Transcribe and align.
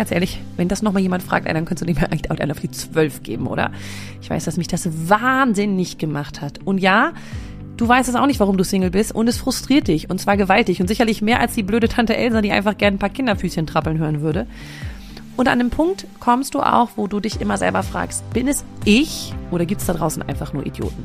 ganz 0.00 0.12
ehrlich, 0.12 0.40
wenn 0.56 0.66
das 0.66 0.80
nochmal 0.80 1.02
jemand 1.02 1.22
fragt, 1.22 1.46
dann 1.46 1.66
könntest 1.66 1.82
du 1.82 1.84
nicht 1.84 2.00
mehr 2.00 2.10
eigentlich 2.10 2.50
auf 2.50 2.58
die 2.58 2.70
zwölf 2.70 3.22
geben, 3.22 3.46
oder? 3.46 3.70
Ich 4.22 4.30
weiß, 4.30 4.46
dass 4.46 4.56
mich 4.56 4.66
das 4.66 4.88
wahnsinnig 5.10 5.98
gemacht 5.98 6.40
hat. 6.40 6.58
Und 6.64 6.78
ja, 6.78 7.12
du 7.76 7.86
weißt 7.86 8.08
es 8.08 8.14
auch 8.14 8.24
nicht, 8.24 8.40
warum 8.40 8.56
du 8.56 8.64
Single 8.64 8.90
bist 8.90 9.14
und 9.14 9.28
es 9.28 9.36
frustriert 9.36 9.88
dich 9.88 10.08
und 10.08 10.18
zwar 10.18 10.38
gewaltig 10.38 10.80
und 10.80 10.86
sicherlich 10.86 11.20
mehr 11.20 11.38
als 11.38 11.52
die 11.52 11.62
blöde 11.62 11.86
Tante 11.86 12.16
Elsa, 12.16 12.40
die 12.40 12.50
einfach 12.50 12.78
gern 12.78 12.94
ein 12.94 12.98
paar 12.98 13.10
Kinderfüßchen 13.10 13.66
trappeln 13.66 13.98
hören 13.98 14.22
würde. 14.22 14.46
Und 15.36 15.48
an 15.48 15.58
dem 15.58 15.68
Punkt 15.68 16.06
kommst 16.18 16.54
du 16.54 16.60
auch, 16.60 16.92
wo 16.96 17.06
du 17.06 17.20
dich 17.20 17.38
immer 17.42 17.58
selber 17.58 17.82
fragst, 17.82 18.24
bin 18.32 18.48
es 18.48 18.64
ich 18.86 19.34
oder 19.50 19.66
gibt 19.66 19.82
es 19.82 19.86
da 19.86 19.92
draußen 19.92 20.22
einfach 20.22 20.54
nur 20.54 20.64
Idioten? 20.64 21.04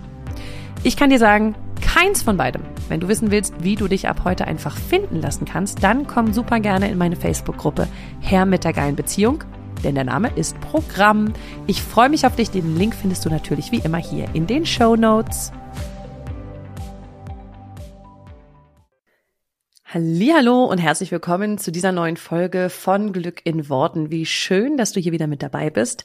Ich 0.84 0.96
kann 0.96 1.10
dir 1.10 1.20
sagen, 1.20 1.54
keins 1.96 2.24
von 2.24 2.36
beidem. 2.36 2.62
Wenn 2.90 3.00
du 3.00 3.08
wissen 3.08 3.32
willst, 3.32 3.54
wie 3.64 3.76
du 3.76 3.88
dich 3.88 4.10
ab 4.10 4.26
heute 4.26 4.48
einfach 4.48 4.76
finden 4.76 5.22
lassen 5.22 5.46
kannst, 5.46 5.82
dann 5.82 6.06
komm 6.06 6.34
super 6.34 6.60
gerne 6.60 6.92
in 6.92 6.98
meine 6.98 7.16
Facebook-Gruppe 7.16 7.88
Herr 8.20 8.46
mit 8.46 8.66
der 8.66 8.74
geilen 8.74 8.98
Beziehung, 8.98 9.46
denn 9.82 9.96
der 9.96 10.04
Name 10.04 10.30
ist 10.36 10.60
Programm. 10.60 11.32
Ich 11.68 11.82
freue 11.82 12.10
mich 12.10 12.26
auf 12.26 12.36
dich. 12.36 12.52
Den 12.52 12.76
Link 12.76 12.96
findest 12.96 13.24
du 13.24 13.30
natürlich 13.30 13.72
wie 13.72 13.80
immer 13.80 13.98
hier 13.98 14.28
in 14.34 14.46
den 14.46 14.66
Show 14.66 14.98
Notes. 14.98 15.54
Hallo 19.86 20.66
und 20.66 20.80
herzlich 20.80 21.14
willkommen 21.14 21.58
zu 21.58 21.72
dieser 21.72 21.94
neuen 21.94 22.18
Folge 22.18 22.70
von 22.70 23.14
Glück 23.14 23.40
in 23.46 23.70
Worten. 23.70 24.12
Wie 24.12 24.26
schön, 24.26 24.76
dass 24.76 24.92
du 24.92 25.00
hier 25.00 25.14
wieder 25.14 25.28
mit 25.28 25.42
dabei 25.42 25.70
bist 25.70 26.04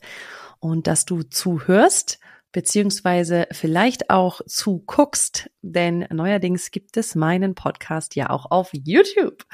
und 0.61 0.86
dass 0.86 1.05
du 1.05 1.25
zuhörst 1.25 2.20
beziehungsweise 2.53 3.47
vielleicht 3.53 4.11
auch 4.11 4.41
zuguckst, 4.47 5.51
denn 5.62 6.06
neuerdings 6.11 6.70
gibt 6.70 6.97
es 6.97 7.15
meinen 7.15 7.55
Podcast 7.55 8.17
ja 8.17 8.31
auch 8.31 8.51
auf 8.51 8.70
YouTube. 8.73 9.45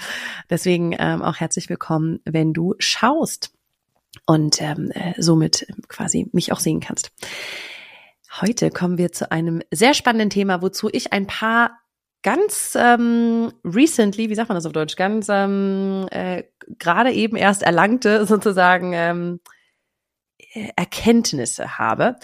Deswegen 0.49 0.95
ähm, 0.99 1.23
auch 1.23 1.37
herzlich 1.37 1.69
willkommen, 1.69 2.21
wenn 2.25 2.53
du 2.53 2.75
schaust 2.79 3.53
und 4.25 4.61
ähm, 4.63 4.91
äh, 4.93 5.15
somit 5.19 5.67
quasi 5.89 6.29
mich 6.33 6.53
auch 6.53 6.61
sehen 6.61 6.81
kannst. 6.81 7.13
Heute 8.41 8.71
kommen 8.71 8.99
wir 8.99 9.13
zu 9.13 9.31
einem 9.31 9.63
sehr 9.71 9.95
spannenden 9.95 10.31
Thema, 10.31 10.63
wozu 10.63 10.89
ich 10.93 11.13
ein 11.13 11.27
paar 11.27 11.79
ganz 12.23 12.77
ähm, 12.79 13.53
recently, 13.65 14.31
wie 14.31 14.35
sagt 14.35 14.49
man 14.49 14.57
das 14.57 14.67
auf 14.67 14.73
Deutsch, 14.73 14.97
ganz 14.97 15.29
ähm, 15.31 16.07
äh, 16.11 16.45
gerade 16.79 17.13
eben 17.13 17.37
erst 17.37 17.63
erlangte 17.63 18.27
sozusagen 18.27 18.93
ähm, 18.95 19.41
Erkenntnisse 20.77 21.79
habe. 21.79 22.17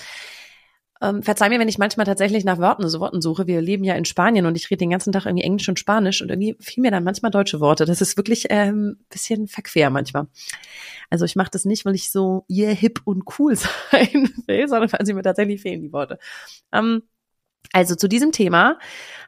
Ähm, 1.03 1.25
verzeih 1.25 1.48
mir, 1.48 1.58
wenn 1.58 1.69
ich 1.69 1.78
manchmal 1.78 2.06
tatsächlich 2.06 2.45
nach 2.45 2.58
Worten, 2.58 2.89
so 2.89 3.00
Worten 3.00 3.20
suche. 3.20 3.48
Wir 3.48 3.61
leben 3.61 3.83
ja 3.83 3.95
in 3.95 4.05
Spanien 4.05 4.47
und 4.47 4.56
ich 4.56 4.70
rede 4.70 4.78
den 4.78 4.91
ganzen 4.91 5.12
Tag 5.12 5.27
irgendwie 5.27 5.42
Englisch 5.42 5.69
und 5.69 5.81
Spanisch 5.81 6.22
und 6.22 6.31
irgendwie 6.31 6.56
fiel 6.61 6.81
mir 6.81 6.92
dann 6.92 7.03
manchmal 7.03 7.33
deutsche 7.33 7.58
Worte. 7.58 7.86
Das 7.86 8.00
ist 8.00 8.17
wirklich 8.17 8.47
ähm, 8.50 8.98
bisschen 9.08 9.48
verquer 9.48 9.91
manchmal. 9.91 10.28
Also 11.11 11.25
ich 11.25 11.34
mache 11.34 11.50
das 11.50 11.64
nicht, 11.64 11.84
weil 11.84 11.97
ich 11.97 12.12
so 12.12 12.45
yeah, 12.48 12.70
hip 12.70 13.00
und 13.05 13.25
cool 13.39 13.56
sein 13.91 14.30
will, 14.47 14.69
sondern 14.69 14.92
weil 14.92 15.05
sie 15.05 15.12
mir 15.12 15.23
tatsächlich 15.23 15.61
fehlen, 15.61 15.83
die 15.83 15.92
Worte. 15.92 16.20
Ähm, 16.73 17.03
also 17.72 17.94
zu 17.94 18.08
diesem 18.08 18.32
Thema 18.32 18.78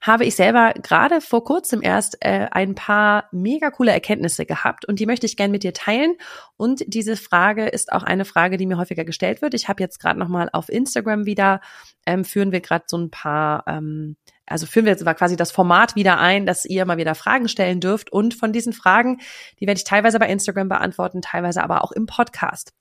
habe 0.02 0.24
ich 0.24 0.36
selber 0.36 0.74
gerade 0.74 1.20
vor 1.20 1.44
kurzem 1.44 1.80
erst 1.82 2.18
äh, 2.20 2.48
ein 2.50 2.74
paar 2.74 3.28
mega 3.32 3.70
coole 3.70 3.92
Erkenntnisse 3.92 4.44
gehabt 4.44 4.84
und 4.84 4.98
die 4.98 5.06
möchte 5.06 5.24
ich 5.26 5.36
gerne 5.36 5.52
mit 5.52 5.62
dir 5.62 5.72
teilen. 5.72 6.16
Und 6.56 6.82
diese 6.86 7.16
Frage 7.16 7.66
ist 7.66 7.90
auch 7.92 8.02
eine 8.02 8.24
Frage, 8.26 8.58
die 8.58 8.66
mir 8.66 8.76
häufiger 8.76 9.04
gestellt 9.04 9.40
wird. 9.40 9.54
Ich 9.54 9.68
habe 9.68 9.82
jetzt 9.82 9.98
gerade 9.98 10.18
noch 10.18 10.28
mal 10.28 10.50
auf 10.52 10.68
Instagram 10.68 11.24
wieder 11.24 11.60
ähm, 12.06 12.24
führen 12.24 12.52
wir 12.52 12.60
gerade 12.60 12.84
so 12.86 12.98
ein 12.98 13.10
paar 13.10 13.64
ähm, 13.66 14.16
also 14.46 14.66
führen 14.66 14.84
wir 14.84 14.92
jetzt 14.92 15.04
quasi 15.16 15.36
das 15.36 15.50
Format 15.50 15.96
wieder 15.96 16.18
ein, 16.18 16.44
dass 16.44 16.66
ihr 16.66 16.84
mal 16.84 16.98
wieder 16.98 17.14
Fragen 17.14 17.48
stellen 17.48 17.80
dürft. 17.80 18.12
Und 18.12 18.34
von 18.34 18.52
diesen 18.52 18.74
Fragen, 18.74 19.20
die 19.58 19.66
werde 19.66 19.78
ich 19.78 19.84
teilweise 19.84 20.18
bei 20.18 20.28
Instagram 20.28 20.68
beantworten, 20.68 21.22
teilweise 21.22 21.62
aber 21.62 21.82
auch 21.82 21.92
im 21.92 22.04
Podcast 22.04 22.74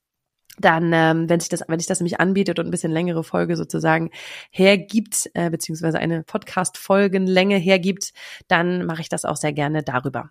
dann, 0.60 0.92
ähm, 0.94 1.30
wenn 1.30 1.40
sich 1.40 1.50
das, 1.50 1.64
wenn 1.68 1.80
sich 1.80 1.88
das 1.88 2.00
nämlich 2.00 2.20
anbietet 2.20 2.60
und 2.60 2.66
ein 2.68 2.72
bisschen 2.72 2.92
längere 2.92 3.24
Folge 3.24 3.56
sozusagen 3.56 4.12
hergibt, 4.52 5.30
äh, 5.34 5.50
beziehungsweise 5.50 6.00
eine 6.00 6.24
Podcast-Folgenlänge 6.24 7.58
hergibt, 7.58 8.14
dann 8.48 8.86
mache 8.86 9.02
ich 9.02 9.10
das 9.10 9.26
auch 9.26 9.38
sehr 9.38 9.54
gerne 9.54 9.84
darüber. 9.84 10.30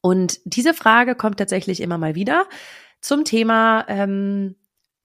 Und 0.00 0.40
diese 0.44 0.74
Frage 0.74 1.14
kommt 1.14 1.38
tatsächlich 1.38 1.80
immer 1.80 1.98
mal 1.98 2.14
wieder 2.14 2.46
zum 3.00 3.24
Thema 3.24 3.84
ähm, 3.88 4.56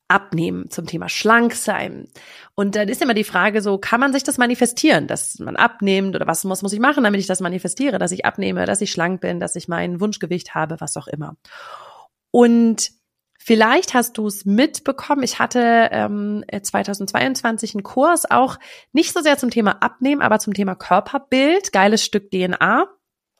Abnehmen, 0.07 0.69
zum 0.69 0.85
Thema 0.85 1.09
schlank 1.09 1.53
sein. 1.53 2.07
Und 2.55 2.75
dann 2.75 2.87
ist 2.87 3.01
immer 3.01 3.13
die 3.13 3.25
Frage 3.25 3.61
so, 3.61 3.77
kann 3.77 3.99
man 3.99 4.13
sich 4.13 4.23
das 4.23 4.37
manifestieren, 4.37 5.05
dass 5.05 5.37
man 5.39 5.57
abnimmt 5.57 6.15
oder 6.15 6.27
was 6.27 6.45
muss, 6.45 6.61
muss 6.61 6.71
ich 6.71 6.79
machen, 6.79 7.03
damit 7.03 7.19
ich 7.19 7.27
das 7.27 7.41
manifestiere, 7.41 7.99
dass 7.99 8.13
ich 8.13 8.25
abnehme, 8.25 8.65
dass 8.65 8.81
ich 8.81 8.91
schlank 8.91 9.19
bin, 9.19 9.41
dass 9.41 9.55
ich 9.55 9.67
mein 9.67 9.99
Wunschgewicht 9.99 10.55
habe, 10.55 10.79
was 10.79 10.95
auch 10.95 11.07
immer. 11.07 11.35
Und 12.31 12.91
Vielleicht 13.47 13.93
hast 13.93 14.17
du 14.17 14.27
es 14.27 14.43
mitbekommen. 14.43 15.23
Ich 15.23 15.39
hatte 15.39 15.87
ähm, 15.93 16.43
2022 16.51 17.75
einen 17.75 17.83
Kurs 17.83 18.29
auch 18.29 18.59
nicht 18.91 19.13
so 19.13 19.21
sehr 19.21 19.37
zum 19.37 19.51
Thema 19.51 19.81
Abnehmen, 19.81 20.21
aber 20.21 20.39
zum 20.39 20.53
Thema 20.53 20.75
Körperbild. 20.75 21.71
Geiles 21.71 22.03
Stück 22.03 22.29
DNA. 22.29 22.89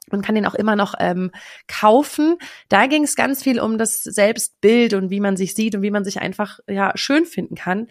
Man 0.10 0.22
kann 0.22 0.36
den 0.36 0.46
auch 0.46 0.54
immer 0.54 0.78
noch 0.78 0.94
ähm, 0.98 1.32
kaufen. 1.68 2.38
Da 2.70 2.88
ging 2.88 3.04
es 3.04 3.18
ganz 3.18 3.44
viel 3.44 3.60
um 3.60 3.78
das 3.78 4.02
Selbstbild 4.02 4.94
und 4.94 5.10
wie 5.10 5.20
man 5.20 5.36
sich 5.36 5.54
sieht 5.54 5.76
und 5.76 5.82
wie 5.82 5.92
man 5.92 6.06
sich 6.06 6.22
einfach 6.22 6.62
ja 6.70 6.94
schön 6.96 7.26
finden 7.26 7.56
kann. 7.56 7.90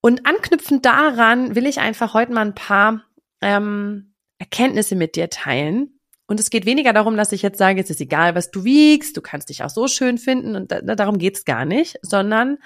Und 0.00 0.26
anknüpfend 0.26 0.84
daran 0.84 1.54
will 1.54 1.66
ich 1.66 1.78
einfach 1.78 2.12
heute 2.12 2.32
mal 2.32 2.46
ein 2.46 2.56
paar 2.56 3.04
ähm, 3.40 4.14
Erkenntnisse 4.38 4.96
mit 4.96 5.14
dir 5.14 5.30
teilen, 5.30 6.00
und 6.32 6.40
es 6.40 6.48
geht 6.48 6.64
weniger 6.64 6.94
darum, 6.94 7.14
dass 7.18 7.30
ich 7.32 7.42
jetzt 7.42 7.58
sage, 7.58 7.82
es 7.82 7.90
ist 7.90 8.00
egal, 8.00 8.34
was 8.34 8.50
du 8.50 8.64
wiegst, 8.64 9.18
du 9.18 9.20
kannst 9.20 9.50
dich 9.50 9.62
auch 9.64 9.68
so 9.68 9.86
schön 9.86 10.16
finden 10.16 10.56
und 10.56 10.72
da, 10.72 10.80
darum 10.80 11.18
geht's 11.18 11.44
gar 11.44 11.66
nicht, 11.66 11.98
sondern 12.00 12.56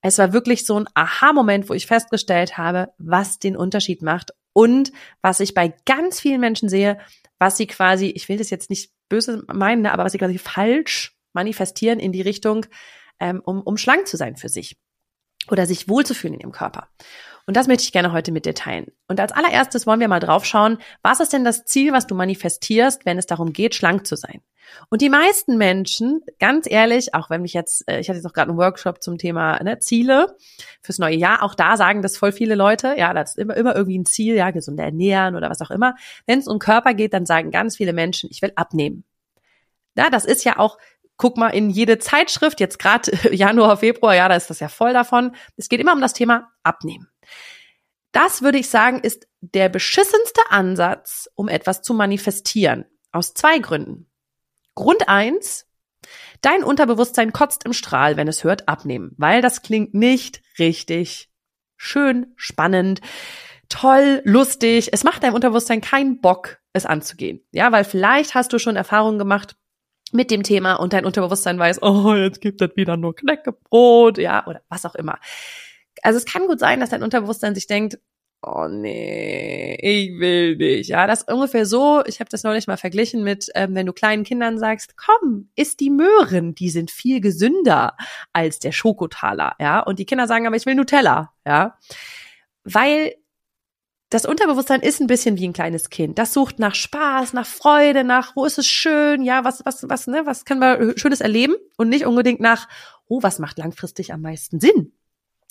es 0.00 0.18
war 0.18 0.32
wirklich 0.32 0.66
so 0.66 0.80
ein 0.80 0.88
Aha-Moment, 0.94 1.68
wo 1.68 1.74
ich 1.74 1.86
festgestellt 1.86 2.58
habe, 2.58 2.92
was 2.98 3.38
den 3.38 3.56
Unterschied 3.56 4.02
macht 4.02 4.32
und 4.52 4.90
was 5.22 5.38
ich 5.38 5.54
bei 5.54 5.72
ganz 5.84 6.18
vielen 6.18 6.40
Menschen 6.40 6.68
sehe, 6.68 6.98
was 7.38 7.56
sie 7.56 7.68
quasi, 7.68 8.06
ich 8.06 8.28
will 8.28 8.36
das 8.36 8.50
jetzt 8.50 8.68
nicht 8.68 8.90
böse 9.08 9.44
meinen, 9.46 9.82
ne, 9.82 9.92
aber 9.92 10.02
was 10.02 10.10
sie 10.10 10.18
quasi 10.18 10.38
falsch 10.38 11.16
manifestieren 11.34 12.00
in 12.00 12.10
die 12.10 12.20
Richtung, 12.20 12.66
ähm, 13.20 13.40
um, 13.44 13.62
um 13.62 13.76
schlank 13.76 14.08
zu 14.08 14.16
sein 14.16 14.34
für 14.34 14.48
sich 14.48 14.76
oder 15.52 15.66
sich 15.66 15.88
wohlzufühlen 15.88 16.34
in 16.34 16.40
ihrem 16.40 16.52
Körper. 16.52 16.88
Und 17.46 17.56
das 17.56 17.66
möchte 17.66 17.84
ich 17.84 17.92
gerne 17.92 18.12
heute 18.12 18.32
mit 18.32 18.46
dir 18.46 18.54
teilen. 18.54 18.86
Und 19.06 19.20
als 19.20 19.32
allererstes 19.32 19.86
wollen 19.86 20.00
wir 20.00 20.08
mal 20.08 20.20
drauf 20.20 20.44
schauen, 20.44 20.78
was 21.02 21.20
ist 21.20 21.32
denn 21.32 21.44
das 21.44 21.64
Ziel, 21.64 21.92
was 21.92 22.06
du 22.06 22.14
manifestierst, 22.14 23.04
wenn 23.04 23.18
es 23.18 23.26
darum 23.26 23.52
geht, 23.52 23.74
schlank 23.74 24.06
zu 24.06 24.16
sein? 24.16 24.40
Und 24.88 25.02
die 25.02 25.10
meisten 25.10 25.58
Menschen, 25.58 26.22
ganz 26.38 26.68
ehrlich, 26.68 27.14
auch 27.14 27.28
wenn 27.28 27.42
mich 27.42 27.52
jetzt, 27.52 27.86
äh, 27.86 28.00
ich 28.00 28.08
hatte 28.08 28.16
jetzt 28.16 28.26
auch 28.26 28.32
gerade 28.32 28.50
einen 28.50 28.58
Workshop 28.58 29.02
zum 29.02 29.18
Thema 29.18 29.62
ne, 29.62 29.78
Ziele 29.78 30.36
fürs 30.80 30.98
neue 30.98 31.16
Jahr, 31.16 31.42
auch 31.42 31.54
da 31.54 31.76
sagen 31.76 32.00
das 32.00 32.16
voll 32.16 32.32
viele 32.32 32.54
Leute, 32.54 32.94
ja, 32.96 33.12
das 33.12 33.32
ist 33.32 33.38
immer, 33.38 33.56
immer 33.56 33.76
irgendwie 33.76 33.98
ein 33.98 34.06
Ziel, 34.06 34.36
ja, 34.36 34.50
gesund 34.50 34.80
ernähren 34.80 35.36
oder 35.36 35.50
was 35.50 35.60
auch 35.60 35.70
immer. 35.70 35.96
Wenn 36.26 36.38
es 36.38 36.48
um 36.48 36.58
Körper 36.58 36.94
geht, 36.94 37.12
dann 37.12 37.26
sagen 37.26 37.50
ganz 37.50 37.76
viele 37.76 37.92
Menschen, 37.92 38.30
ich 38.32 38.40
will 38.40 38.52
abnehmen. 38.56 39.04
Ja, 39.96 40.08
das 40.10 40.24
ist 40.24 40.44
ja 40.44 40.58
auch 40.58 40.78
guck 41.16 41.36
mal 41.36 41.50
in 41.50 41.70
jede 41.70 41.98
Zeitschrift, 41.98 42.60
jetzt 42.60 42.78
gerade 42.78 43.12
Januar, 43.34 43.76
Februar, 43.76 44.14
ja, 44.14 44.28
da 44.28 44.34
ist 44.34 44.50
das 44.50 44.60
ja 44.60 44.68
voll 44.68 44.92
davon. 44.92 45.34
Es 45.56 45.68
geht 45.68 45.80
immer 45.80 45.92
um 45.92 46.00
das 46.00 46.12
Thema 46.12 46.50
Abnehmen. 46.62 47.08
Das 48.12 48.42
würde 48.42 48.58
ich 48.58 48.68
sagen, 48.68 49.00
ist 49.00 49.26
der 49.40 49.68
beschissenste 49.68 50.40
Ansatz, 50.50 51.28
um 51.34 51.48
etwas 51.48 51.82
zu 51.82 51.94
manifestieren. 51.94 52.84
Aus 53.12 53.34
zwei 53.34 53.58
Gründen. 53.58 54.10
Grund 54.74 55.08
eins, 55.08 55.66
dein 56.40 56.64
Unterbewusstsein 56.64 57.32
kotzt 57.32 57.64
im 57.64 57.72
Strahl, 57.72 58.16
wenn 58.16 58.28
es 58.28 58.44
hört 58.44 58.68
abnehmen, 58.68 59.14
weil 59.16 59.40
das 59.40 59.62
klingt 59.62 59.94
nicht 59.94 60.42
richtig 60.58 61.30
schön, 61.76 62.32
spannend, 62.36 63.00
toll, 63.68 64.22
lustig. 64.24 64.90
Es 64.92 65.04
macht 65.04 65.22
deinem 65.22 65.34
Unterbewusstsein 65.34 65.80
keinen 65.80 66.20
Bock, 66.20 66.58
es 66.72 66.86
anzugehen. 66.86 67.40
Ja, 67.52 67.72
weil 67.72 67.84
vielleicht 67.84 68.34
hast 68.34 68.52
du 68.52 68.58
schon 68.58 68.76
Erfahrungen 68.76 69.18
gemacht 69.18 69.56
mit 70.12 70.30
dem 70.30 70.42
Thema 70.42 70.74
und 70.74 70.92
dein 70.92 71.04
Unterbewusstsein 71.06 71.58
weiß, 71.58 71.82
oh, 71.82 72.14
jetzt 72.14 72.40
gibt 72.40 72.62
es 72.62 72.76
wieder 72.76 72.96
nur 72.96 73.16
Knäckebrot, 73.16 74.18
ja, 74.18 74.46
oder 74.46 74.62
was 74.68 74.86
auch 74.86 74.94
immer. 74.94 75.18
Also 76.04 76.18
es 76.18 76.26
kann 76.26 76.46
gut 76.46 76.60
sein, 76.60 76.80
dass 76.80 76.90
dein 76.90 77.02
Unterbewusstsein 77.02 77.54
sich 77.54 77.66
denkt, 77.66 77.98
oh 78.42 78.68
nee, 78.68 79.74
ich 79.80 80.20
will 80.20 80.56
nicht. 80.56 80.88
Ja, 80.88 81.06
das 81.06 81.22
ist 81.22 81.32
ungefähr 81.32 81.64
so, 81.64 82.04
ich 82.04 82.20
habe 82.20 82.28
das 82.28 82.42
neulich 82.42 82.66
mal 82.66 82.76
verglichen 82.76 83.24
mit, 83.24 83.50
ähm, 83.54 83.74
wenn 83.74 83.86
du 83.86 83.94
kleinen 83.94 84.22
Kindern 84.22 84.58
sagst, 84.58 84.96
komm, 84.98 85.48
isst 85.56 85.80
die 85.80 85.88
Möhren, 85.88 86.54
die 86.54 86.68
sind 86.68 86.90
viel 86.90 87.22
gesünder 87.22 87.96
als 88.34 88.58
der 88.58 88.72
Schokotaler, 88.72 89.56
ja. 89.58 89.80
Und 89.80 89.98
die 89.98 90.04
Kinder 90.04 90.26
sagen 90.26 90.46
aber, 90.46 90.56
ich 90.56 90.66
will 90.66 90.74
Nutella, 90.74 91.32
ja. 91.46 91.78
weil 92.64 93.14
das 94.10 94.26
Unterbewusstsein 94.26 94.82
ist 94.82 95.00
ein 95.00 95.06
bisschen 95.06 95.38
wie 95.38 95.48
ein 95.48 95.54
kleines 95.54 95.88
Kind. 95.88 96.18
Das 96.18 96.34
sucht 96.34 96.58
nach 96.58 96.74
Spaß, 96.74 97.32
nach 97.32 97.46
Freude, 97.46 98.04
nach 98.04 98.36
wo 98.36 98.44
ist 98.44 98.58
es 98.58 98.66
schön, 98.66 99.22
ja, 99.22 99.44
was, 99.44 99.64
was, 99.64 99.88
was, 99.88 100.06
ne, 100.06 100.26
was 100.26 100.44
können 100.44 100.60
wir 100.60 100.98
Schönes 100.98 101.22
erleben 101.22 101.54
und 101.78 101.88
nicht 101.88 102.04
unbedingt 102.04 102.40
nach, 102.40 102.68
oh, 103.08 103.22
was 103.22 103.38
macht 103.38 103.58
langfristig 103.58 104.12
am 104.12 104.20
meisten 104.20 104.60
Sinn? 104.60 104.92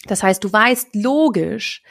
Das 0.05 0.23
heißt, 0.23 0.43
du 0.43 0.51
weißt 0.51 0.95
logisch, 0.95 1.83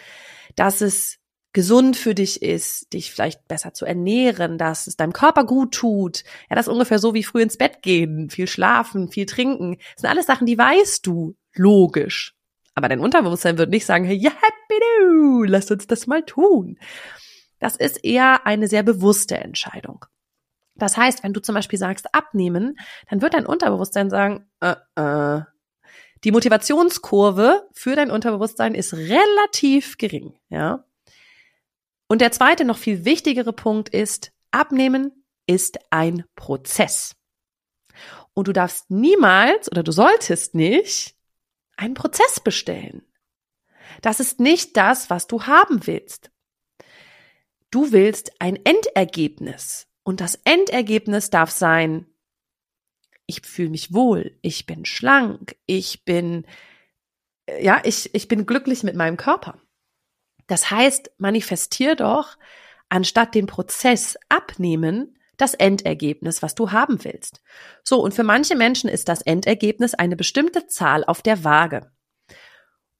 dass 0.56 0.80
es 0.80 1.18
gesund 1.52 1.96
für 1.96 2.14
dich 2.14 2.42
ist, 2.42 2.92
dich 2.92 3.12
vielleicht 3.12 3.46
besser 3.46 3.74
zu 3.74 3.84
ernähren, 3.84 4.56
dass 4.56 4.86
es 4.86 4.96
deinem 4.96 5.12
Körper 5.12 5.44
gut 5.44 5.74
tut. 5.74 6.24
Ja, 6.48 6.56
das 6.56 6.66
ist 6.66 6.72
ungefähr 6.72 6.98
so 6.98 7.14
wie 7.14 7.24
früh 7.24 7.42
ins 7.42 7.58
Bett 7.58 7.82
gehen, 7.82 8.30
viel 8.30 8.46
schlafen, 8.46 9.10
viel 9.10 9.26
trinken. 9.26 9.76
Das 9.94 10.02
sind 10.02 10.10
alles 10.10 10.26
Sachen, 10.26 10.46
die 10.46 10.56
weißt 10.56 11.06
du 11.06 11.36
logisch. 11.54 12.34
Aber 12.74 12.88
dein 12.88 13.00
Unterbewusstsein 13.00 13.58
wird 13.58 13.68
nicht 13.68 13.84
sagen, 13.84 14.04
hey, 14.04 14.18
happy 14.18 14.80
do, 15.00 15.42
lass 15.42 15.70
uns 15.70 15.86
das 15.86 16.06
mal 16.06 16.22
tun. 16.24 16.78
Das 17.58 17.76
ist 17.76 18.02
eher 18.02 18.46
eine 18.46 18.66
sehr 18.66 18.82
bewusste 18.82 19.36
Entscheidung. 19.36 20.06
Das 20.74 20.96
heißt, 20.96 21.22
wenn 21.22 21.34
du 21.34 21.40
zum 21.40 21.54
Beispiel 21.54 21.78
sagst, 21.78 22.14
abnehmen, 22.14 22.76
dann 23.10 23.20
wird 23.20 23.34
dein 23.34 23.46
Unterbewusstsein 23.46 24.08
sagen, 24.08 24.46
äh, 24.60 24.74
äh. 24.96 25.42
Die 26.24 26.30
Motivationskurve 26.30 27.68
für 27.72 27.96
dein 27.96 28.10
Unterbewusstsein 28.10 28.74
ist 28.74 28.94
relativ 28.94 29.98
gering, 29.98 30.38
ja. 30.48 30.84
Und 32.06 32.20
der 32.20 32.30
zweite, 32.30 32.64
noch 32.64 32.78
viel 32.78 33.04
wichtigere 33.04 33.52
Punkt 33.52 33.88
ist, 33.88 34.32
abnehmen 34.50 35.24
ist 35.46 35.78
ein 35.90 36.24
Prozess. 36.36 37.16
Und 38.34 38.48
du 38.48 38.52
darfst 38.52 38.90
niemals 38.90 39.70
oder 39.70 39.82
du 39.82 39.92
solltest 39.92 40.54
nicht 40.54 41.16
einen 41.76 41.94
Prozess 41.94 42.40
bestellen. 42.40 43.02
Das 44.00 44.20
ist 44.20 44.40
nicht 44.40 44.76
das, 44.76 45.10
was 45.10 45.26
du 45.26 45.44
haben 45.44 45.86
willst. 45.86 46.30
Du 47.70 47.92
willst 47.92 48.40
ein 48.40 48.56
Endergebnis. 48.64 49.88
Und 50.02 50.20
das 50.20 50.36
Endergebnis 50.44 51.30
darf 51.30 51.50
sein, 51.50 52.06
ich 53.26 53.42
fühle 53.42 53.70
mich 53.70 53.92
wohl, 53.92 54.36
ich 54.42 54.66
bin 54.66 54.84
schlank, 54.84 55.56
ich 55.66 56.04
bin, 56.04 56.46
ja, 57.60 57.80
ich, 57.84 58.14
ich 58.14 58.28
bin 58.28 58.46
glücklich 58.46 58.82
mit 58.82 58.96
meinem 58.96 59.16
Körper. 59.16 59.60
Das 60.46 60.70
heißt, 60.70 61.12
manifestier 61.18 61.96
doch, 61.96 62.36
anstatt 62.88 63.34
den 63.34 63.46
Prozess 63.46 64.18
abnehmen, 64.28 65.16
das 65.36 65.54
Endergebnis, 65.54 66.42
was 66.42 66.54
du 66.54 66.72
haben 66.72 67.04
willst. 67.04 67.42
So, 67.82 68.00
und 68.02 68.14
für 68.14 68.22
manche 68.22 68.54
Menschen 68.54 68.88
ist 68.88 69.08
das 69.08 69.22
Endergebnis 69.22 69.94
eine 69.94 70.16
bestimmte 70.16 70.66
Zahl 70.66 71.04
auf 71.04 71.22
der 71.22 71.42
Waage. 71.42 71.90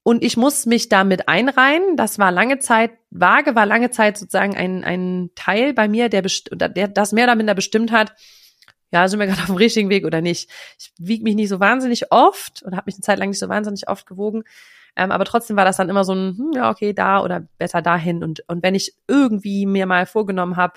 Und 0.03 0.25
ich 0.25 0.37
muss 0.37 0.67
mich 0.67 0.89
damit 0.89 1.29
einreihen. 1.29 1.97
Das 1.97 2.19
war 2.19 2.33
lange 2.33 2.59
Zeit, 2.59 2.93
Waage 3.11 3.55
war 3.55 3.67
lange 3.67 3.91
Zeit 3.91 4.19
sozusagen 4.19 4.57
ein, 4.57 4.83
ein 4.83 5.31
Teil 5.37 5.75
bei 5.75 5.87
mir, 5.87 6.09
der, 6.09 6.23
der 6.23 6.89
das 6.89 7.13
mehr 7.13 7.25
oder 7.25 7.37
minder 7.37 7.55
bestimmt 7.55 7.93
hat, 7.93 8.13
ja, 8.93 9.09
sind 9.09 9.19
wir 9.19 9.27
gerade 9.29 9.41
auf 9.41 9.47
dem 9.47 9.57
richtigen 9.57 9.89
Weg 9.89 10.05
oder 10.05 10.21
nicht. 10.21 10.51
Ich 10.79 10.93
wiege 10.99 11.25
mich 11.25 11.35
nicht 11.35 11.49
so 11.49 11.59
wahnsinnig 11.61 12.13
oft 12.13 12.63
oder 12.65 12.77
habe 12.77 12.87
mich 12.87 12.95
eine 12.97 13.03
Zeit 13.03 13.19
lang 13.19 13.31
nicht 13.31 13.39
so 13.39 13.49
wahnsinnig 13.49 13.89
oft 13.89 14.07
gewogen. 14.07 14.45
Ähm, 14.95 15.11
aber 15.11 15.25
trotzdem 15.25 15.57
war 15.57 15.65
das 15.65 15.79
dann 15.79 15.89
immer 15.89 16.05
so 16.05 16.15
ein, 16.15 16.37
hm, 16.37 16.53
ja, 16.55 16.71
okay, 16.71 16.93
da 16.93 17.23
oder 17.23 17.41
besser 17.59 17.81
dahin. 17.81 18.23
Und, 18.23 18.45
und 18.49 18.63
wenn 18.63 18.75
ich 18.75 18.95
irgendwie 19.09 19.67
mir 19.67 19.87
mal 19.87 20.07
vorgenommen 20.07 20.57
habe, 20.57 20.75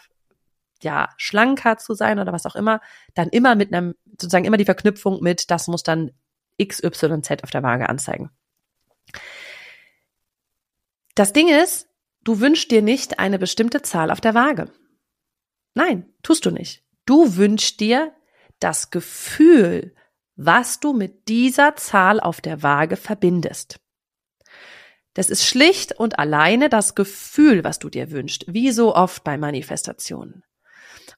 ja, 0.82 1.10
schlanker 1.18 1.78
zu 1.78 1.94
sein 1.94 2.20
oder 2.20 2.32
was 2.32 2.46
auch 2.46 2.56
immer, 2.56 2.82
dann 3.14 3.30
immer 3.30 3.56
mit 3.56 3.74
einem, 3.74 3.96
sozusagen 4.06 4.46
immer 4.46 4.58
die 4.58 4.66
Verknüpfung 4.66 5.22
mit, 5.22 5.52
das 5.52 5.68
muss 5.68 5.84
dann 5.84 6.12
X, 6.58 6.82
Y, 6.84 7.24
Z 7.24 7.44
auf 7.44 7.52
der 7.52 7.64
Waage 7.64 7.90
anzeigen. 7.90 8.30
Das 11.16 11.34
Ding 11.34 11.50
ist, 11.50 11.88
du 12.24 12.40
wünschst 12.40 12.72
dir 12.72 12.82
nicht 12.82 13.20
eine 13.20 13.40
bestimmte 13.40 13.82
Zahl 13.82 14.12
auf 14.12 14.22
der 14.22 14.34
Waage. 14.34 14.70
Nein, 15.74 16.14
tust 16.24 16.46
du 16.46 16.52
nicht. 16.52 16.85
Du 17.06 17.36
wünschst 17.36 17.80
dir 17.80 18.14
das 18.60 18.90
Gefühl, 18.90 19.96
was 20.36 20.80
du 20.80 20.94
mit 20.94 21.28
dieser 21.28 21.76
Zahl 21.76 22.20
auf 22.20 22.42
der 22.42 22.64
Waage 22.64 22.98
verbindest. 22.98 23.80
Das 25.14 25.30
ist 25.30 25.46
schlicht 25.46 25.94
und 25.94 26.20
alleine 26.20 26.68
das 26.68 26.94
Gefühl, 26.94 27.64
was 27.64 27.80
du 27.80 27.90
dir 27.90 28.12
wünschst, 28.12 28.46
wie 28.54 28.72
so 28.72 28.94
oft 28.94 29.24
bei 29.24 29.38
Manifestationen. 29.38 30.44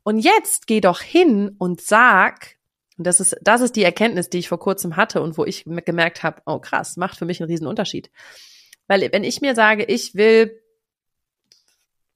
Und 0.04 0.20
jetzt 0.20 0.68
geh 0.68 0.82
doch 0.82 1.02
hin 1.02 1.56
und 1.58 1.82
sag, 1.82 2.58
und 2.98 3.08
das 3.08 3.20
ist, 3.20 3.36
das 3.42 3.62
ist 3.62 3.76
die 3.76 3.84
Erkenntnis, 3.84 4.30
die 4.30 4.38
ich 4.38 4.50
vor 4.50 4.60
kurzem 4.60 4.96
hatte 4.96 5.22
und 5.22 5.38
wo 5.38 5.46
ich 5.46 5.66
gemerkt 5.66 6.24
habe, 6.24 6.42
oh 6.46 6.60
krass, 6.60 6.98
macht 6.98 7.18
für 7.18 7.26
mich 7.26 7.42
einen 7.42 7.50
riesen 7.50 7.68
Unterschied. 7.68 8.12
Weil 8.88 9.12
wenn 9.12 9.24
ich 9.24 9.42
mir 9.42 9.56
sage, 9.56 9.84
ich 9.84 10.16
will, 10.16 10.62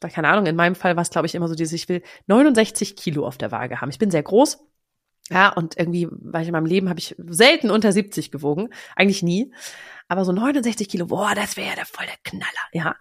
keine 0.09 0.29
Ahnung, 0.29 0.45
in 0.45 0.55
meinem 0.55 0.75
Fall 0.75 0.95
war 0.95 1.03
es 1.03 1.09
glaube 1.09 1.27
ich 1.27 1.35
immer 1.35 1.47
so 1.47 1.55
dieses, 1.55 1.73
ich 1.73 1.89
will 1.89 2.01
69 2.27 2.95
Kilo 2.95 3.25
auf 3.25 3.37
der 3.37 3.51
Waage 3.51 3.81
haben. 3.81 3.89
Ich 3.89 3.99
bin 3.99 4.11
sehr 4.11 4.23
groß, 4.23 4.59
ja, 5.29 5.49
und 5.49 5.77
irgendwie, 5.77 6.07
weil 6.11 6.41
ich 6.41 6.49
in 6.49 6.53
meinem 6.53 6.65
Leben 6.65 6.89
habe 6.89 6.99
ich 6.99 7.15
selten 7.17 7.71
unter 7.71 7.91
70 7.91 8.31
gewogen, 8.31 8.69
eigentlich 8.95 9.23
nie. 9.23 9.53
Aber 10.09 10.25
so 10.25 10.33
69 10.33 10.89
Kilo, 10.89 11.05
boah, 11.07 11.33
das 11.35 11.55
wäre 11.55 11.69
ja 11.69 11.75
der 11.75 11.85
volle 11.85 12.09
Knaller, 12.23 12.67
ja. 12.73 12.95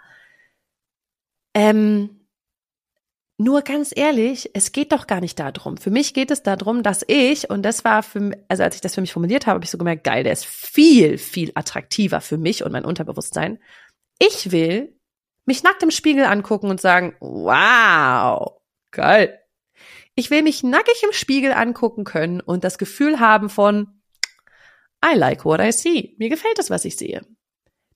Ähm, 1.54 2.20
nur 3.36 3.62
ganz 3.62 3.90
ehrlich, 3.96 4.50
es 4.54 4.70
geht 4.70 4.92
doch 4.92 5.06
gar 5.06 5.20
nicht 5.20 5.40
darum. 5.40 5.76
Für 5.78 5.90
mich 5.90 6.14
geht 6.14 6.30
es 6.30 6.42
darum, 6.42 6.82
dass 6.82 7.02
ich, 7.08 7.50
und 7.50 7.62
das 7.62 7.84
war 7.84 8.02
für 8.02 8.32
also 8.48 8.62
als 8.62 8.76
ich 8.76 8.80
das 8.80 8.94
für 8.94 9.00
mich 9.00 9.12
formuliert 9.12 9.46
habe, 9.46 9.54
habe 9.54 9.64
ich 9.64 9.70
so 9.70 9.78
gemerkt, 9.78 10.04
geil, 10.04 10.24
der 10.24 10.34
ist 10.34 10.44
viel, 10.46 11.18
viel 11.18 11.50
attraktiver 11.54 12.20
für 12.20 12.38
mich 12.38 12.62
und 12.62 12.72
mein 12.72 12.84
Unterbewusstsein. 12.84 13.58
Ich 14.18 14.52
will 14.52 14.94
mich 15.50 15.64
nackt 15.64 15.82
im 15.82 15.90
Spiegel 15.90 16.26
angucken 16.26 16.70
und 16.70 16.80
sagen, 16.80 17.16
wow, 17.18 18.60
geil, 18.92 19.36
ich 20.14 20.30
will 20.30 20.42
mich 20.42 20.62
nackig 20.62 21.02
im 21.02 21.12
Spiegel 21.12 21.52
angucken 21.52 22.04
können 22.04 22.40
und 22.40 22.62
das 22.62 22.78
Gefühl 22.78 23.18
haben 23.18 23.50
von 23.50 24.00
I 25.04 25.16
like 25.16 25.44
what 25.44 25.60
I 25.60 25.72
see. 25.72 26.14
Mir 26.18 26.28
gefällt 26.28 26.58
das, 26.58 26.70
was 26.70 26.84
ich 26.84 26.96
sehe. 26.96 27.26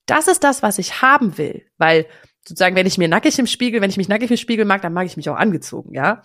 Das 0.06 0.26
ist 0.26 0.42
das, 0.42 0.64
was 0.64 0.78
ich 0.78 1.00
haben 1.00 1.38
will, 1.38 1.70
weil 1.78 2.06
sozusagen, 2.46 2.74
wenn 2.74 2.88
ich 2.88 2.98
mir 2.98 3.06
nackig 3.06 3.38
im 3.38 3.46
Spiegel, 3.46 3.80
wenn 3.80 3.90
ich 3.90 3.98
mich 3.98 4.08
nackig 4.08 4.32
im 4.32 4.36
Spiegel 4.36 4.64
mag, 4.64 4.82
dann 4.82 4.92
mag 4.92 5.06
ich 5.06 5.16
mich 5.16 5.30
auch 5.30 5.36
angezogen, 5.36 5.94
ja. 5.94 6.22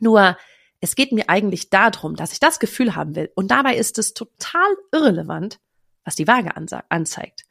Nur, 0.00 0.38
es 0.80 0.94
geht 0.94 1.12
mir 1.12 1.28
eigentlich 1.28 1.68
darum, 1.68 2.16
dass 2.16 2.32
ich 2.32 2.40
das 2.40 2.58
Gefühl 2.58 2.94
haben 2.96 3.16
will. 3.16 3.30
Und 3.34 3.50
dabei 3.50 3.76
ist 3.76 3.98
es 3.98 4.14
total 4.14 4.76
irrelevant, 4.92 5.60
was 6.04 6.16
die 6.16 6.26
Waage 6.26 6.52
anzeigt. 6.88 7.44